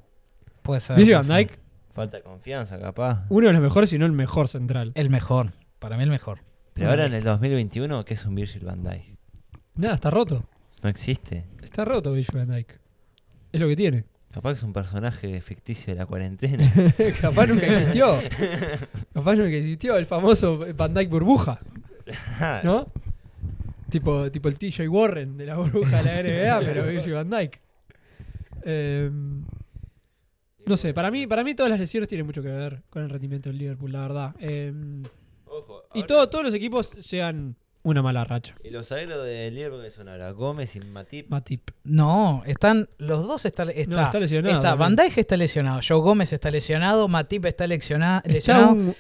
[0.62, 0.96] Puede ser.
[0.98, 1.28] Virgil van.
[1.28, 1.60] Dijk,
[1.94, 3.26] Falta confianza, capaz.
[3.30, 4.92] uno de los mejores, si no el mejor central.
[4.94, 5.54] El mejor.
[5.80, 6.40] Para mí el mejor.
[6.76, 9.18] Pero ahora en el 2021, ¿qué es un Virgil van Dijk?
[9.76, 10.48] Nada, está roto.
[10.84, 11.46] No existe.
[11.64, 12.80] Está roto Virgil van Dijk.
[13.52, 14.06] Es lo que tiene.
[14.38, 16.64] Capaz que es un personaje ficticio de la cuarentena.
[17.22, 18.20] Capaz nunca existió.
[19.16, 21.60] Capaz nunca existió el famoso Van Dyke burbuja,
[22.64, 22.86] ¿no?
[23.90, 27.60] tipo, tipo el TJ Warren de la burbuja de la NBA, pero Virgil Van Dyke.
[28.62, 29.10] Eh,
[30.68, 33.10] no sé, para mí, para mí todas las lesiones tienen mucho que ver con el
[33.10, 34.36] rendimiento del Liverpool, la verdad.
[34.40, 34.72] Eh,
[35.48, 37.56] Ojo, y todo, todos los equipos sean
[37.90, 38.56] una mala racha.
[38.64, 41.30] Y los zagueros de Liverpool que son ahora Gómez y Matip.
[41.30, 41.72] Matip.
[41.84, 42.90] No, están.
[42.98, 43.70] Los dos están.
[43.70, 44.76] Está, No, está lesionado Está.
[44.76, 45.80] Van Dijk está lesionado.
[45.88, 47.08] Joe Gómez está lesionado.
[47.08, 48.72] Matip está lexiona- Está lesionado.
[48.74, 48.96] un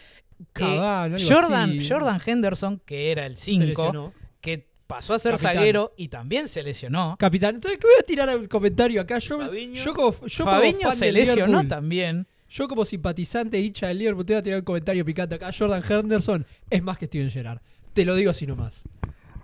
[0.55, 1.87] algo Jordan, así.
[1.89, 4.13] Jordan Henderson, que era el Se 5, lesionó.
[4.41, 5.55] que pasó a ser Capitán.
[5.55, 7.15] zaguero y también se lesionó.
[7.19, 7.55] Capitán.
[7.55, 9.19] Entonces, ¿qué voy a tirar un comentario acá?
[9.19, 9.83] Yo, Fabiño.
[9.83, 12.27] yo como, yo como Fabiño fan se lesionó también.
[12.49, 15.49] Yo como simpatizante hincha del Liverpool te voy a tirar un comentario picante acá.
[15.57, 17.59] Jordan Henderson es más que Steven Gerrard.
[17.97, 18.83] Te lo digo así nomás.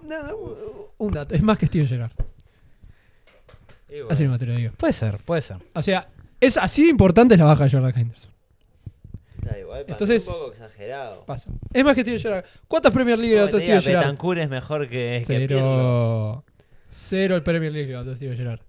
[0.07, 0.31] Nada,
[0.99, 1.33] un, dato.
[1.33, 2.11] Es más que Steven Gerrard.
[3.89, 4.71] Bueno, Así nomás te lo digo.
[4.77, 5.57] Puede ser, puede ser.
[5.73, 6.07] O sea,
[6.39, 8.29] Es así de importante es la baja de Jordan Henderson.
[9.41, 11.25] Está igual, Entonces- un poco exagerado.
[11.25, 11.49] Pasa.
[11.73, 12.45] Es más que Steven Gerrard.
[12.67, 14.03] ¿Cuántas Premier League levantó Steven Gerrard?
[14.03, 15.47] Betancourt es mejor que, Pirlo.
[15.57, 16.43] Cero.
[16.89, 18.59] Cero el Premier League levantó Steven Gerrard.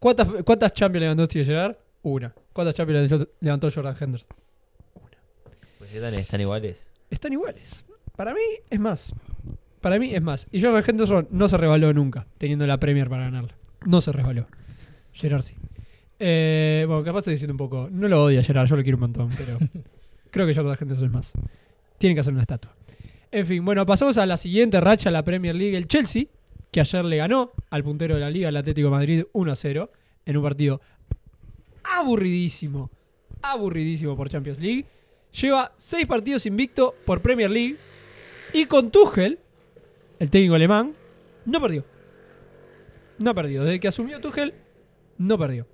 [0.00, 1.76] ¿Cuántas, ¿Cuántas Champions levantó Steven Gerrard?
[2.02, 2.34] Una.
[2.52, 3.08] ¿Cuántas Champions
[3.40, 4.28] levantó- Jordan Henderson?
[5.78, 6.88] Pues están, están iguales.
[7.08, 7.84] Están iguales.
[8.18, 9.14] Para mí es más.
[9.80, 10.48] Para mí es más.
[10.50, 13.54] Y Jordan Henderson no se revaló nunca, teniendo la Premier para ganarla.
[13.86, 14.48] No se resbaló.
[15.12, 15.54] Gerard sí.
[16.18, 17.88] Eh, bueno, capaz estoy diciendo un poco.
[17.92, 19.56] No lo odio a Gerard, yo lo quiero un montón, pero
[20.32, 21.32] creo que Jordan Henderson es más.
[21.98, 22.74] Tienen que hacer una estatua.
[23.30, 25.76] En fin, bueno, pasamos a la siguiente racha, la Premier League.
[25.76, 26.24] El Chelsea,
[26.72, 29.54] que ayer le ganó al puntero de la liga, el Atlético de Madrid, 1 a
[29.54, 29.92] 0,
[30.26, 30.80] en un partido
[31.84, 32.90] aburridísimo.
[33.42, 34.86] Aburridísimo por Champions League.
[35.40, 37.76] Lleva 6 partidos invicto por Premier League.
[38.52, 39.38] Y con Tuchel,
[40.18, 40.94] el técnico alemán,
[41.44, 41.84] no perdió.
[43.18, 43.64] No perdió.
[43.64, 44.54] Desde que asumió Tuchel,
[45.18, 45.66] no perdió.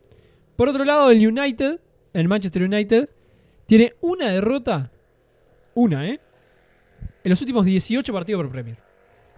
[0.57, 1.81] Por otro lado, el United,
[2.13, 3.09] el Manchester United,
[3.67, 4.91] tiene una derrota.
[5.75, 6.21] Una, ¿eh?
[7.23, 8.79] En los últimos 18 partidos por Premier.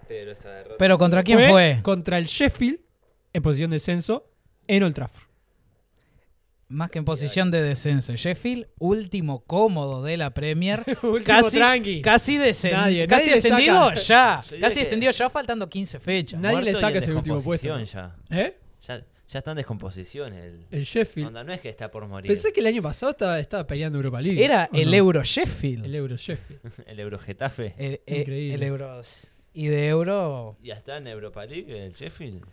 [0.07, 0.75] Pero esa derrota.
[0.77, 1.79] Pero ¿contra quién fue?
[1.81, 2.79] Contra el Sheffield,
[3.33, 4.29] en posición de descenso,
[4.67, 5.26] en Old Trafford.
[6.69, 8.13] Más que en posición de descenso.
[8.15, 10.83] Sheffield, último cómodo de la Premier.
[11.03, 12.01] Último casi, tranqui.
[12.01, 13.95] casi, Nadie- casi nadie descendido saca.
[14.51, 14.59] ya.
[14.59, 16.39] Casi descendido ya faltando 15 fechas.
[16.41, 17.67] Nadie le Muerto y saca ese último puesto.
[17.77, 18.37] descomposición Ya.
[18.37, 18.57] ¿Eh?
[18.85, 18.97] Ya,
[19.29, 20.65] ya está en descomposición el.
[20.69, 21.27] El Sheffield.
[21.27, 22.27] Onda, no es que está por morir.
[22.27, 24.43] Pensé que el año pasado estaba, estaba peleando Europa League.
[24.43, 24.95] Era ¿o el no?
[24.97, 25.85] Euro Sheffield.
[25.85, 26.59] El Euro Sheffield.
[26.87, 27.75] El Eurogetafe.
[27.77, 28.55] El, el- Increíble.
[28.55, 29.01] el Euro.
[29.53, 30.55] Y de Euro.
[30.61, 32.43] ¿Ya está en Europa League el Sheffield?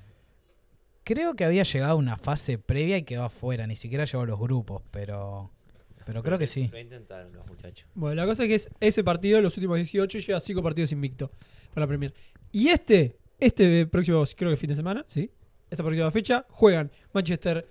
[1.04, 3.66] Creo que había llegado a una fase previa y quedó afuera.
[3.66, 5.50] Ni siquiera llegó a los grupos, pero.
[6.06, 6.68] Pero creo que sí.
[6.70, 7.88] Lo intentaron los muchachos.
[7.94, 10.92] Bueno, la cosa es que es ese partido, los últimos 18, y lleva 5 partidos
[10.92, 11.30] invicto
[11.72, 12.12] para la Premier.
[12.52, 15.30] Y este, este próximo, creo que fin de semana, ¿sí?
[15.70, 17.66] Esta próxima fecha, juegan Manchester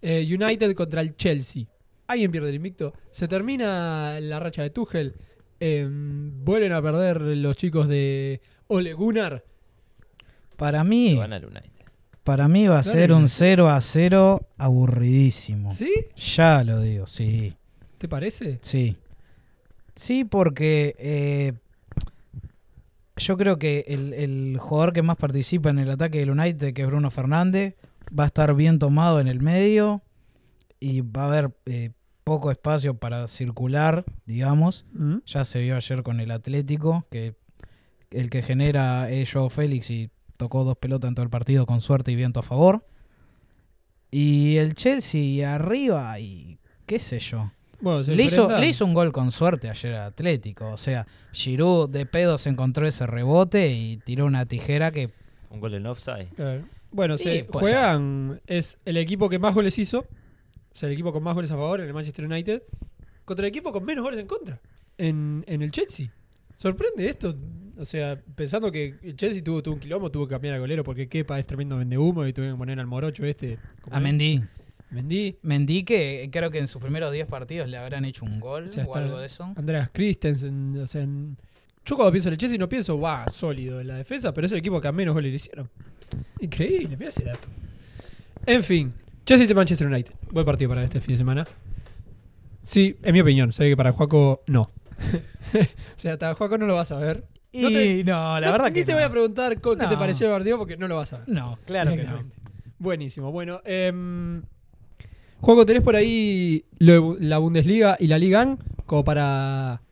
[0.00, 1.64] eh, United contra el Chelsea.
[2.06, 2.92] Alguien pierde el invicto.
[3.10, 5.14] Se termina la racha de Tuchel.
[5.58, 9.44] eh, vuelven a perder los chicos de Ole Gunnar.
[10.56, 11.81] Para mí, Van al United.
[12.24, 13.34] Para mí va a Dale, ser un United.
[13.36, 15.74] 0 a 0 aburridísimo.
[15.74, 15.92] ¿Sí?
[16.16, 17.56] Ya lo digo, sí.
[17.98, 18.58] ¿Te parece?
[18.62, 18.96] Sí.
[19.94, 21.52] Sí, porque eh,
[23.16, 26.82] yo creo que el, el jugador que más participa en el ataque del United, que
[26.82, 27.74] es Bruno Fernández,
[28.18, 30.02] va a estar bien tomado en el medio
[30.80, 31.90] y va a haber eh,
[32.24, 34.84] poco espacio para circular, digamos.
[34.92, 35.18] ¿Mm?
[35.26, 37.34] Ya se vio ayer con el Atlético, que
[38.10, 40.10] el que genera es Joao Félix y
[40.42, 42.84] tocó dos pelotas en todo el partido con suerte y viento a favor.
[44.10, 47.52] Y el Chelsea arriba y qué sé yo.
[47.80, 50.68] Bueno, se Le hizo, le hizo un gol con suerte ayer al Atlético.
[50.70, 55.10] O sea, Giroud de pedo se encontró ese rebote y tiró una tijera que...
[55.50, 56.28] Un gol en offside.
[56.34, 56.64] Claro.
[56.90, 58.40] Bueno, Sí, se juegan.
[58.46, 60.00] Es el equipo que más goles hizo.
[60.00, 62.62] O sea, el equipo con más goles a favor en el Manchester United.
[63.24, 64.60] Contra el equipo con menos goles en contra.
[64.98, 66.12] En, en el Chelsea.
[66.62, 67.34] Sorprende esto.
[67.76, 70.84] O sea, pensando que el Chelsea tuvo, tuvo un quilombo, tuvo que cambiar al golero
[70.84, 73.58] porque Kepa es tremendo vendehumo y tuvieron que poner al morocho este.
[73.80, 73.98] ¿cómo A?
[74.00, 74.40] Mendy.
[74.90, 75.36] Mendy.
[75.42, 78.68] Mendy que creo que en sus primeros 10 partidos le habrán hecho un gol O
[78.68, 79.52] sea, o está- algo de eso.
[79.56, 80.78] Andreas Christensen.
[80.78, 81.36] O sea, en-
[81.84, 84.52] yo cuando pienso en el Chelsea no pienso, guau, sólido en la defensa, pero es
[84.52, 85.68] el equipo que a menos goles le hicieron.
[86.38, 87.48] Increíble, mira ese dato.
[88.46, 88.92] En fin,
[89.26, 90.12] Chelsea y Manchester United.
[90.30, 91.46] Buen partido para este fin de semana.
[92.62, 93.52] Sí, en mi opinión.
[93.52, 94.70] Sé que para Juaco no.
[95.54, 97.24] o sea, hasta Juaco no lo vas a ver.
[97.52, 98.98] Y No no, te- la No, verdad ni que te no.
[98.98, 101.28] voy a preguntar qué te pareció el partido porque no lo vas a ver.
[101.28, 102.24] No, claro que no.
[102.78, 103.30] Buenísimo.
[103.30, 103.92] Bueno, eh,
[105.40, 109.82] Juaco, ¿tenés por ahí lo de la Bundesliga y la Liga como para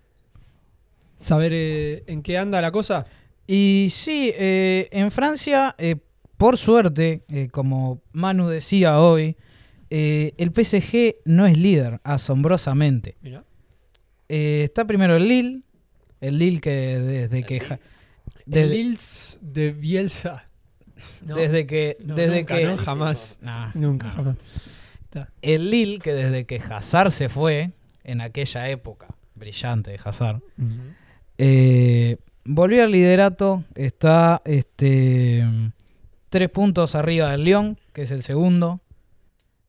[1.14, 3.06] saber eh, en qué anda la cosa?
[3.46, 5.96] Y sí, eh, en Francia, eh,
[6.36, 9.36] por suerte, como Manu decía hoy,
[9.90, 13.16] el PSG no es líder, asombrosamente.
[13.20, 13.44] Mira.
[14.32, 15.62] Eh, está primero el Lille,
[16.20, 17.58] el Lille que desde que...
[17.60, 17.80] Ja-
[18.46, 20.46] El desde, de Bielsa.
[21.26, 21.96] No, desde que...
[22.04, 23.38] no, desde nunca, que no, jamás.
[23.42, 24.36] Nah, Nunca, jamás.
[25.42, 27.72] El Lille que desde que Hazard se fue,
[28.04, 30.40] en aquella época brillante de Hazard,
[31.38, 35.44] eh, volvió al liderato, está este,
[36.28, 38.80] tres puntos arriba del Lyon, que es el segundo.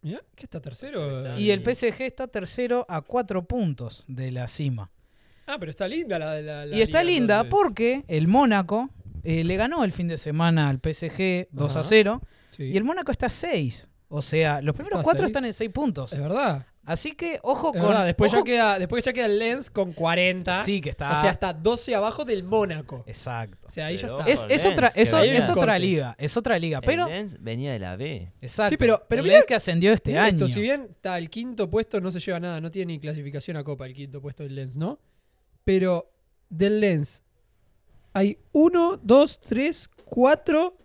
[0.02, 1.38] Mira, ¿qué está tercero?
[1.38, 4.90] Y el PSG está tercero a cuatro puntos de la cima.
[5.46, 7.52] Ah, pero está linda la, la, la y está liga, linda entonces.
[7.52, 8.90] porque el Mónaco
[9.24, 11.90] eh, le ganó el fin de semana al PSG 2 a Ajá.
[11.90, 12.64] 0 Sí.
[12.64, 13.88] y el Mónaco está a 6.
[14.10, 15.30] O sea, los primeros Está a cuatro seis.
[15.30, 16.12] están en 6 puntos.
[16.14, 16.66] Es verdad.
[16.92, 17.90] Así que, ojo Es con.
[17.90, 20.64] verdad, después, ya ojo- queda, después ya queda el Lens con 40.
[20.66, 21.18] Sí, que está.
[21.18, 23.04] O sea, está 12 abajo del Mónaco.
[23.08, 23.66] Exacto.
[23.68, 24.32] O sea, ahí Pero ya está.
[24.32, 25.14] Es, Ojo, es Lens, otra, es,
[25.50, 26.16] otra liga.
[26.20, 26.82] Es otra liga.
[26.82, 27.08] Pero.
[27.08, 28.32] el Lens venía de la B.
[28.42, 28.70] Exacto.
[28.70, 30.46] Sí, pero- pero el mirá- Lens que ascendió este año.
[30.46, 33.58] esto, si bien está el quinto puesto, no se lleva nada, no tiene ni clasificación
[33.58, 35.00] a Copa el quinto puesto del Lens, ¿no?
[35.64, 36.12] Pero
[36.50, 37.24] del Lens
[38.14, 40.76] hay uno, dos, tres, cuatro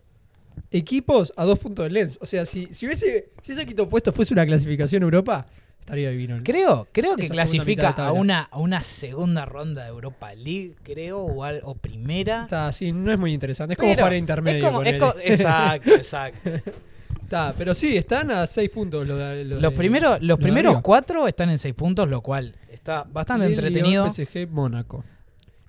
[0.70, 2.18] equipos a dos puntos del Lens.
[2.20, 5.46] O sea, si, si, hubiese, si ese quinto puesto fuese una clasificación Europa,
[5.87, 6.40] estaría divino.
[6.42, 11.44] Creo, creo que clasifica a una, a una segunda ronda de Europa League, creo, o,
[11.44, 12.42] al- o primera.
[12.42, 13.75] Está así, no es muy interesante.
[13.75, 14.59] Es como Pero jugar a intermedio.
[14.59, 14.99] es como- es ponele.
[14.99, 16.51] como- exacto, exacto.
[17.22, 20.70] Está, pero sí, están a seis puntos los, de- los Los de- primeros, los primeros
[20.70, 20.83] arriba.
[20.83, 24.05] cuatro están en seis puntos, lo cual está bastante Lille, entretenido.
[24.07, 25.05] Lyon, PSG, Mónaco.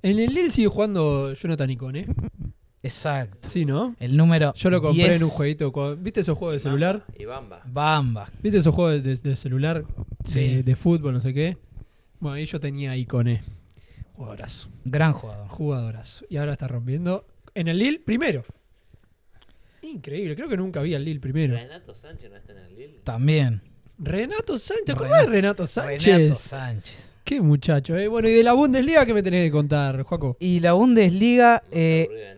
[0.02, 2.08] En el Lille sigue jugando Jonathan Icone.
[2.84, 3.50] Exacto.
[3.50, 3.96] Sí, ¿no?
[4.00, 5.72] El número Yo lo compré 10, en un jueguito.
[5.72, 7.06] con- ¿Viste esos juegos de celular?
[7.18, 7.62] Y Bamba.
[7.66, 8.32] Bamba.
[8.42, 9.84] ¿Viste esos juegos de, de celular?
[10.26, 10.56] Sí.
[10.56, 11.58] De, de fútbol, no sé qué.
[12.20, 13.42] Bueno, ahí yo tenía Icone.
[14.14, 14.70] Jugadorazo.
[14.86, 15.48] Gran jugador.
[15.50, 16.26] Jugadorazo.
[16.30, 17.26] Y ahora está rompiendo.
[17.54, 18.44] En el Lille, primero.
[19.82, 20.36] Increíble.
[20.36, 21.56] Creo que nunca vi al Lille primero.
[21.56, 23.00] Renato Sánchez no está en el Lille.
[23.04, 23.62] También.
[24.00, 24.86] Renato Sánchez.
[24.86, 26.06] ¿Te Renato- acordás de Renato Sánchez?
[26.06, 27.16] Renato Sánchez.
[27.24, 28.08] Qué muchacho, eh.
[28.08, 30.38] Bueno, y de la Bundesliga, ¿qué me tenés que contar, Juaco?
[30.40, 32.37] Y la Bundesliga No se eh.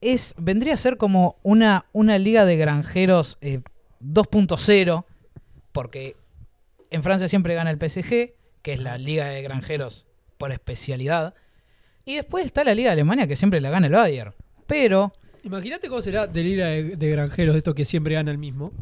[0.00, 3.60] Es vendría a ser como una, una liga de granjeros eh,
[4.00, 5.04] 2.0,
[5.72, 6.16] porque
[6.90, 8.32] en Francia siempre gana el PSG,
[8.62, 10.06] que es la liga de granjeros
[10.38, 11.34] por especialidad,
[12.04, 14.34] y después está la liga de Alemania, que siempre la gana el Bayern.
[14.66, 18.72] Pero, Imagínate cómo será de liga de, de granjeros esto que siempre gana el mismo.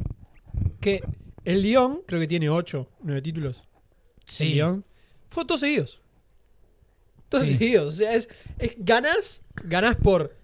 [0.80, 1.02] Que
[1.44, 3.62] el Lyon, creo que tiene 8, 9 títulos.
[4.20, 4.84] El sí, Lyon.
[5.28, 6.00] Fue todos seguidos.
[7.28, 7.52] Todos Sí.
[7.58, 7.94] seguidos.
[7.94, 10.34] O sea, es, es ganas, ganas por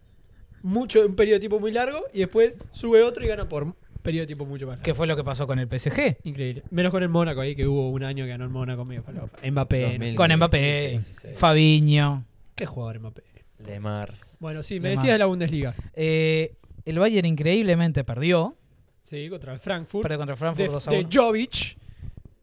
[0.62, 3.74] mucho, un periodo de tiempo muy largo y después sube otro y gana por un
[4.02, 4.82] periodo de tiempo mucho más largo.
[4.84, 6.18] que fue lo que pasó con el PSG.
[6.24, 6.62] Increíble.
[6.70, 9.38] Menos con el Mónaco ahí, que hubo un año que ganó el Mónaco medio falopa.
[9.48, 9.82] Mbappé.
[9.82, 9.98] no sé.
[9.98, 10.14] 2000.
[10.14, 11.38] Con Mbappé, 16.
[11.38, 12.24] Fabinho.
[12.54, 13.22] ¿Qué jugador Mbappé?
[13.66, 14.14] Lemar.
[14.38, 14.98] Bueno, sí, me Lemar.
[14.98, 15.74] decías de la Bundesliga.
[15.94, 18.56] Eh, el Bayern increíblemente perdió.
[19.02, 20.02] Sí, contra el Frankfurt.
[20.02, 21.08] Perdió contra el Frankfurt de, 2 a de 1.
[21.12, 21.76] Jovic.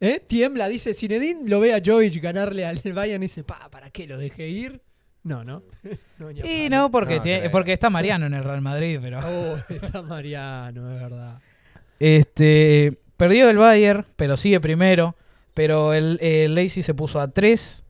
[0.01, 0.21] ¿Eh?
[0.25, 4.07] Tiembla, dice Zinedine, lo ve a Jovic ganarle al Bayern y dice, pa, ¿para qué
[4.07, 4.81] lo dejé ir?
[5.29, 5.61] No, no.
[6.43, 7.51] Y no, porque, No, tiene- creo.
[7.51, 9.19] porque está Mariano en el Real Madrid, pero.
[9.19, 11.39] Oh, está Mariano, es verdad.
[11.99, 15.15] Este, perdió el Bayern, pero sigue primero.
[15.53, 17.83] Pero el, el Leipzig se puso a 3,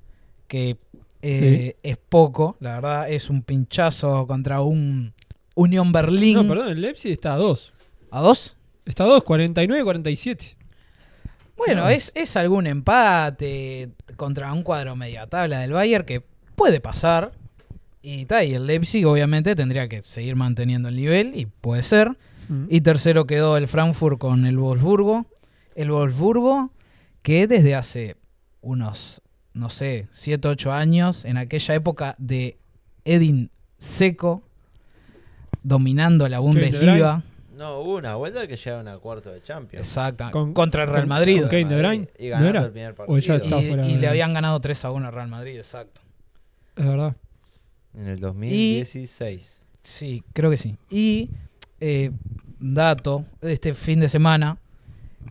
[0.47, 0.77] que
[1.21, 2.57] eh, es poco.
[2.59, 5.13] La verdad, es un pinchazo contra un
[5.53, 6.35] Unión Berlín.
[6.35, 7.73] No, perdón, el Leipzig está a 2.
[8.11, 8.57] ¿A 2?
[8.85, 10.55] Está a 2, 49-47.
[11.55, 11.89] Bueno, No.
[11.89, 16.23] es, es algún empate contra un cuadro media tabla del Bayern que
[16.59, 17.31] puede pasar.
[18.01, 22.17] Y, ta, y el Leipzig obviamente tendría que seguir manteniendo el nivel y puede ser.
[22.49, 22.65] Mm.
[22.69, 25.25] Y tercero quedó el Frankfurt con el Wolfsburgo.
[25.75, 26.71] El Wolfsburgo
[27.21, 28.15] que desde hace
[28.61, 29.21] unos,
[29.53, 32.57] no sé, 7, 8 años, en aquella época de
[33.05, 34.43] Edin Seco,
[35.63, 37.23] dominando la Bundesliga.
[37.57, 39.85] No, hubo una vuelta que llegaron a cuarto de Champions.
[39.85, 40.29] Exacto.
[40.31, 41.41] Con- contra el Real Madrid.
[41.41, 42.65] con Kevin De Bruyne, Y ¿no ganando era?
[42.65, 43.59] el primer O ya partido.
[43.61, 45.99] Y, fuera y de- le habían ganado 3 a 1 al Real Madrid, exacto.
[46.79, 47.15] Es verdad.
[47.93, 49.61] En el 2016.
[49.83, 50.77] Sí, creo que sí.
[50.89, 51.29] Y,
[51.79, 52.11] eh,
[52.59, 54.57] dato, este fin de semana,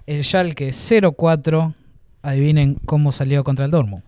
[0.07, 1.75] el Schalke 0-4,
[2.23, 4.03] adivinen cómo salió contra el Dortmund.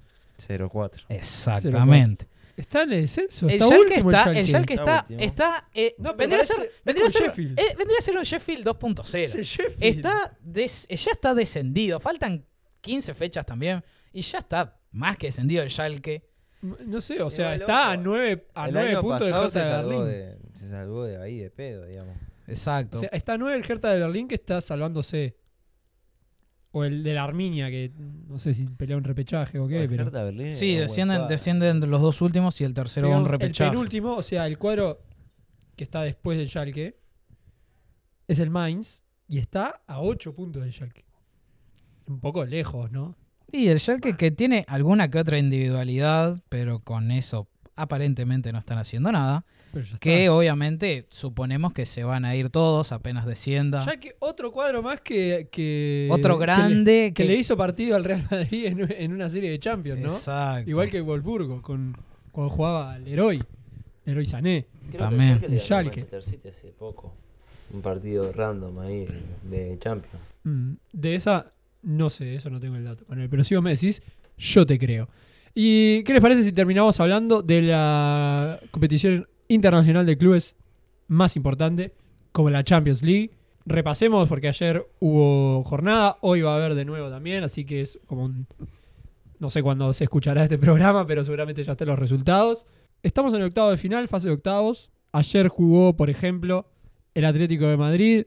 [0.46, 1.04] 0-4.
[1.08, 2.26] Exactamente.
[2.56, 3.46] Está en el descenso.
[3.46, 6.70] El está Schalke último está, el Schalke Está está, está eh, No, vendría, a ser,
[6.84, 7.58] vendría, a ser, Sheffield.
[7.58, 9.34] eh, vendría a ser un Sheffield Es 2.0.
[9.38, 9.82] el Sheffield.
[9.96, 12.44] Está des- eh, ya está descendido, faltan
[12.82, 16.22] 15 fechas también, y ya está más que descendido el Schalke.
[16.62, 19.58] No sé, o sea, está a 9, a el nueve año puntos del Hertha se
[19.60, 20.06] de salvó Berlín.
[20.06, 22.16] de, se salvó de ahí de pedo, digamos.
[22.46, 22.98] Exacto.
[22.98, 25.36] O sea, está a 9 el Hertha de Berlín que está salvándose.
[26.72, 29.88] O el de la Arminia, que no sé si pelea un repechaje o qué, El
[29.88, 30.04] pero.
[30.04, 33.32] Hertha Berlín sí, descienden, descienden los dos últimos y el tercero va a un digamos,
[33.32, 33.70] el repechaje.
[33.70, 35.02] penúltimo, o sea, el cuadro
[35.74, 37.00] que está después del Schalke
[38.28, 41.04] es el Mainz y está a 8 puntos del Schalke.
[42.06, 43.16] Un poco lejos, ¿no?
[43.52, 48.78] Y el Schalke que tiene alguna que otra individualidad, pero con eso aparentemente no están
[48.78, 49.44] haciendo nada.
[49.72, 53.82] Ya Que obviamente suponemos que se van a ir todos apenas descienda.
[53.82, 55.48] Schalke, otro cuadro más que.
[55.52, 59.28] que Otro que le- grande Que, le hizo partido al Real Madrid en, en una
[59.28, 60.08] serie de Champions, ¿no?
[60.12, 60.68] Exacto.
[60.68, 61.96] Igual que Wolfsburgo, con,
[62.32, 63.42] cuando jugaba Leroy.
[64.04, 64.66] Leroy Sané.
[64.88, 65.38] Creo También.
[65.38, 67.14] Que el Schalke Manchester City hace poco.
[67.72, 69.06] Un partido random ahí
[69.48, 70.18] de Champions.
[70.42, 73.26] Mm, De esa, no sé, eso no tengo el dato con.
[73.28, 74.02] Pero si vos me decís,
[74.36, 75.08] yo te creo.
[75.54, 80.56] ¿Y qué les parece si terminamos hablando de la competición internacional de clubes
[81.08, 81.92] más importante,
[82.32, 83.32] como la Champions League,
[83.66, 87.98] repasemos porque ayer hubo jornada, hoy va a haber de nuevo también, así que es
[88.06, 88.46] como un...
[89.38, 92.66] No sé cuándo se escuchará este programa, pero seguramente ya estén los resultados.
[93.02, 94.90] Estamos en el octavo de final, fase de octavos.
[95.12, 96.70] Ayer jugó, por ejemplo,
[97.14, 98.26] el Atlético de Madrid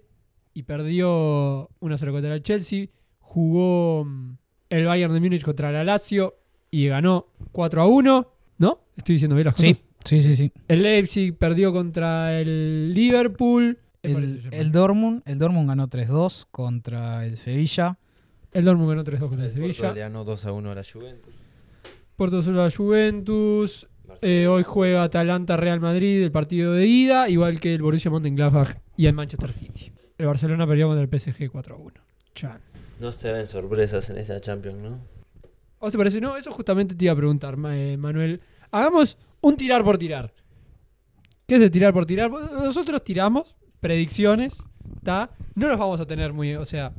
[0.53, 2.87] y perdió 1-0 contra el Chelsea.
[3.33, 4.37] Jugó mm,
[4.69, 6.35] el Bayern de Múnich contra la Lazio
[6.69, 8.27] y ganó 4-1.
[8.59, 8.79] ¿No?
[8.95, 9.69] Estoy diciendo bien las cosas.
[10.05, 10.51] Sí, sí, sí, sí.
[10.67, 13.79] El Leipzig perdió contra el Liverpool.
[14.03, 17.97] El, el Dortmund, el Dortmund ganó 3-2 contra el Sevilla.
[18.51, 19.93] El Dortmund ganó 3-2 contra el El Porto Sevilla.
[19.93, 21.33] le ganó 2 a 1 a la Juventus.
[22.15, 23.87] Porto solo a la Juventus.
[24.21, 28.77] Eh, hoy juega Atalanta Real Madrid el partido de ida, igual que el Borussia Mönchengladbach
[28.95, 29.91] y el Manchester City.
[30.19, 31.93] El Barcelona perdió contra el PSG 4-1.
[32.35, 32.61] Chan.
[33.03, 34.89] No se ven sorpresas en esta Champions, ¿no?
[34.93, 36.21] ¿A vos te parece?
[36.21, 38.39] No, eso justamente te iba a preguntar, eh, Manuel.
[38.71, 40.33] Hagamos un tirar por tirar.
[41.45, 42.31] ¿Qué es el tirar por tirar?
[42.31, 44.55] Nosotros tiramos predicciones,
[44.95, 45.31] ¿está?
[45.53, 46.55] No nos vamos a tener muy...
[46.55, 46.93] O sea,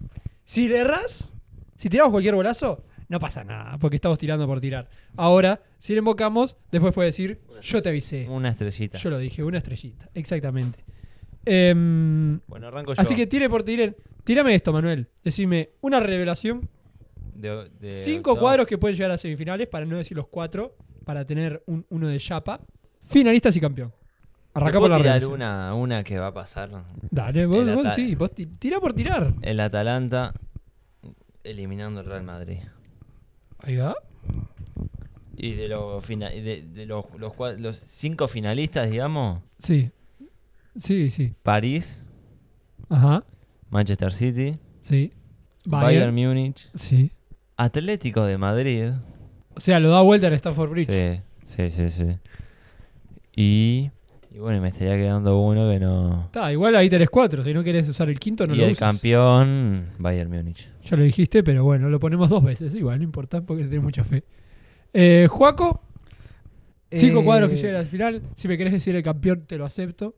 [0.45, 1.33] si le erras,
[1.75, 4.91] si tiramos cualquier golazo, no pasa nada, porque estamos tirando por tirar.
[5.17, 8.29] Ahora, si le invocamos, después puede decir, yo te avisé.
[8.29, 8.99] Una estrellita.
[8.99, 10.85] Yo lo dije, una estrellita, exactamente.
[11.47, 13.01] Em, Bueno, arranco yo.
[13.01, 13.97] así que tire por tirar.
[14.25, 15.09] Tírame esto, Manuel.
[15.23, 16.69] Decime una revelación
[17.35, 20.77] De- de Cinco octavo- cuadros que pueden llegar a semifinales, para no decir los cuatro,
[21.05, 22.61] para tener un, uno de chapa.
[23.03, 23.91] Finalistas y campeón.
[23.91, 26.71] ¿Te Arranca por la tirar una, una que va a pasar.
[27.11, 29.35] Dale, vos, El vos sí, vos ti- tira por tirar.
[29.43, 30.33] El Atalanta
[31.43, 32.59] eliminando al Real Madrid.
[33.59, 33.97] Ahí va.
[35.37, 39.91] Y de, los de, de los, los, cua- los cinco finalistas, digamos, Sí.
[40.77, 41.35] Sí, sí.
[41.43, 42.09] París,
[42.89, 43.25] Ajá.
[43.71, 45.13] Manchester City, Sí.
[45.65, 46.15] Bayern, Bayern.
[46.15, 47.11] Múnich, Sí.
[47.57, 48.91] Atlético de Madrid.
[49.55, 50.89] O sea, lo da vuelta en Stafford Bridge.
[50.91, 52.07] Sí, sí, sí, sí.
[53.37, 53.91] Y,
[54.31, 56.25] y bueno, me estaría quedando uno que no...
[56.27, 57.43] Está, igual ahí tenés cuatro.
[57.43, 58.81] Si no querés usar el quinto, no y lo el uses.
[58.81, 60.69] campeón, Bayern Múnich.
[60.85, 62.75] Ya lo dijiste, pero bueno, lo ponemos dos veces.
[62.75, 64.25] Igual, no importa, porque tenés mucha fe.
[64.93, 65.83] Eh, Juaco,
[66.91, 68.23] cinco Eh, cuadros que llegan al final.
[68.35, 70.15] Si me querés decir el campeón, te lo acepto.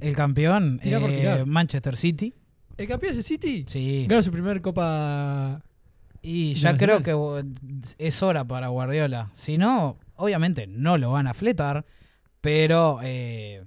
[0.00, 1.44] El campeón, Tira por eh.
[1.44, 2.34] Manchester City.
[2.76, 3.64] ¿El campeón es el City?
[3.66, 4.06] Sí.
[4.08, 5.62] Ganó su primer copa.
[6.22, 7.14] Y ¿De ya creo que
[7.98, 9.30] es hora para Guardiola.
[9.32, 11.84] Si no, obviamente no lo van a fletar,
[12.40, 13.64] pero eh,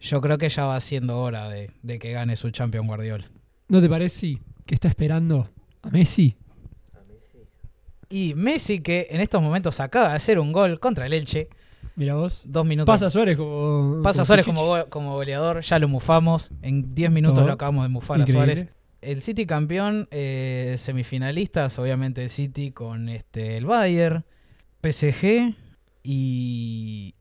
[0.00, 3.30] yo creo que ya va siendo hora de, de que gane su Champion Guardiola.
[3.68, 5.50] ¿No te parece que está esperando
[5.82, 6.36] a Messi?
[8.08, 11.48] Y Messi, que en estos momentos acaba de hacer un gol contra el Elche,
[11.96, 12.42] Mira vos.
[12.46, 12.92] dos minutos.
[12.92, 14.00] Pasa Suárez como.
[14.02, 16.50] Pasa como Suárez como, go- como goleador, ya lo mufamos.
[16.62, 18.26] En 10 minutos lo acabamos de mufar a.
[18.26, 18.66] Suárez.
[19.02, 24.24] El City campeón, eh, semifinalistas, obviamente el City con este el Bayern,
[24.82, 25.54] PSG
[26.02, 27.14] y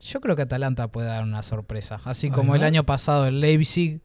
[0.00, 2.00] yo creo que Atalanta puede dar una sorpresa.
[2.04, 4.00] Así como el año pasado el Leipzig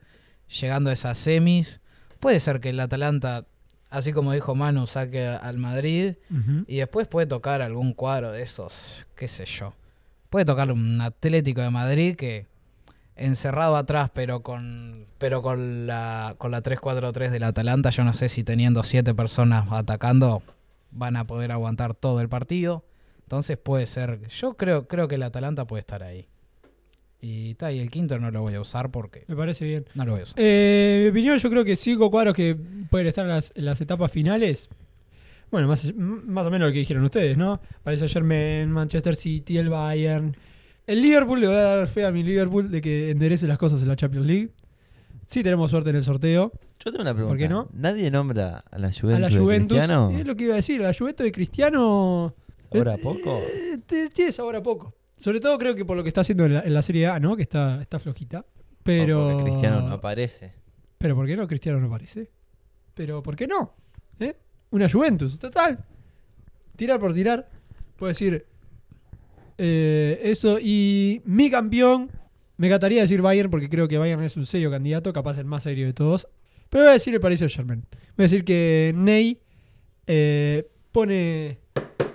[0.61, 1.81] llegando a esas semis,
[2.19, 3.45] puede ser que el Atalanta,
[3.89, 6.15] así como dijo Manu, saque al Madrid
[6.67, 9.73] y después puede tocar algún cuadro de esos, qué sé yo.
[10.29, 12.45] Puede tocar un Atlético de Madrid que
[13.15, 18.29] encerrado atrás, pero con pero con la con la 3-4-3 del Atalanta, yo no sé
[18.29, 20.43] si teniendo siete personas atacando
[20.91, 22.83] van a poder aguantar todo el partido.
[23.23, 26.27] Entonces puede ser, yo creo creo que el Atalanta puede estar ahí.
[27.19, 29.85] Y, ta, y el quinto no lo voy a usar porque Me parece bien.
[29.95, 30.35] no lo voy a usar.
[30.37, 32.55] Eh, mi opinión, yo creo que cinco cuadros que
[32.89, 34.69] pueden estar en las, en las etapas finales.
[35.49, 37.59] Bueno, más, más o menos lo que dijeron ustedes, ¿no?
[37.83, 40.35] Paris Saint Germain, Manchester City, el Bayern.
[40.85, 43.81] El Liverpool, le voy a dar fe a mi Liverpool de que enderece las cosas
[43.81, 44.49] en la Champions League.
[45.25, 46.51] Sí tenemos suerte en el sorteo.
[46.79, 47.31] Yo tengo una pregunta.
[47.31, 47.67] ¿Por qué no?
[47.73, 49.77] ¿Nadie nombra a la Juventus, a la de Juventus.
[49.77, 50.11] Cristiano?
[50.17, 50.81] Es lo que iba a decir.
[50.81, 52.33] A la Juventus de Cristiano.
[52.73, 53.37] ¿Ahora eh, poco?
[53.39, 54.93] eh, te- tiene sabor a poco.
[55.17, 57.19] Sobre todo creo que por lo que está haciendo en la, en la Serie A,
[57.19, 57.35] ¿no?
[57.35, 58.45] Que está, está flojita.
[58.83, 59.43] Pero.
[59.43, 60.53] Cristiano no aparece.
[60.97, 61.47] Pero ¿por qué no?
[61.47, 62.29] Cristiano no aparece.
[62.93, 63.73] Pero ¿por qué no?
[64.19, 64.35] ¿Eh?
[64.71, 65.83] Una Juventus, total.
[66.75, 67.49] Tirar por tirar.
[67.95, 68.45] Puedo decir
[69.57, 70.59] eh, eso.
[70.59, 72.11] Y mi campeón,
[72.57, 75.63] me encantaría decir Bayern porque creo que Bayern es un serio candidato, capaz el más
[75.63, 76.27] serio de todos.
[76.69, 77.81] Pero voy a decir el Paris Saint Germain.
[78.15, 79.39] Voy a decir que Ney
[80.05, 81.59] eh, pone,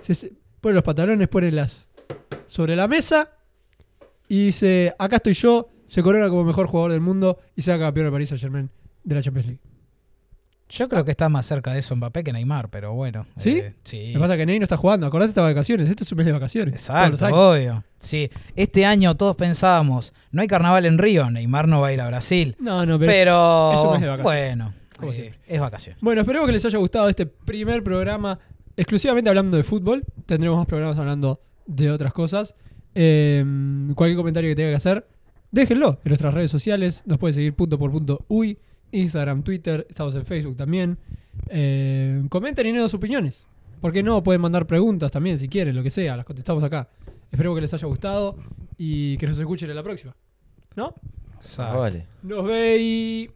[0.01, 1.87] se- pone los pantalones, pone las
[2.45, 3.31] sobre la mesa
[4.27, 7.87] y dice, acá estoy yo, se corona como mejor jugador del mundo y se haga
[7.87, 8.69] campeón de Paris Saint Germain
[9.03, 9.61] de la Champions League.
[10.69, 13.27] Yo creo que está más cerca de eso Mbappé que Neymar, pero bueno.
[13.37, 13.59] ¿Sí?
[13.59, 14.07] eh, sí.
[14.07, 16.11] Lo que pasa es que Ney no está jugando, acordate está de vacaciones, este es
[16.11, 16.73] un mes de vacaciones.
[16.75, 17.83] Exacto, obvio.
[17.99, 22.01] Sí, este año todos pensábamos, no hay carnaval en Río, Neymar no va a ir
[22.01, 22.55] a Brasil.
[22.59, 23.11] No, no, pero...
[23.11, 24.23] es- Pero, es un mes de vacaciones.
[24.23, 25.97] bueno, Como eh, es vacación.
[26.01, 28.39] Bueno, esperemos que les haya gustado este primer programa
[28.75, 30.03] exclusivamente hablando de fútbol.
[30.25, 32.55] Tendremos más programas hablando de otras cosas.
[32.95, 33.43] Eh,
[33.95, 35.07] cualquier comentario que tenga que hacer,
[35.51, 37.03] déjenlo en nuestras redes sociales.
[37.05, 38.57] Nos pueden seguir punto por punto uy,
[38.91, 40.97] Instagram, Twitter, estamos en Facebook también.
[41.49, 43.45] Eh, comenten y den sus opiniones.
[43.81, 44.23] ¿Por qué no?
[44.23, 46.87] Pueden mandar preguntas también si quieren, lo que sea, las contestamos acá.
[47.31, 48.37] Espero que les haya gustado
[48.77, 50.15] y que nos escuchen en la próxima.
[50.75, 50.93] ¿No?
[51.57, 52.05] Vale.
[52.21, 53.29] Nos veis.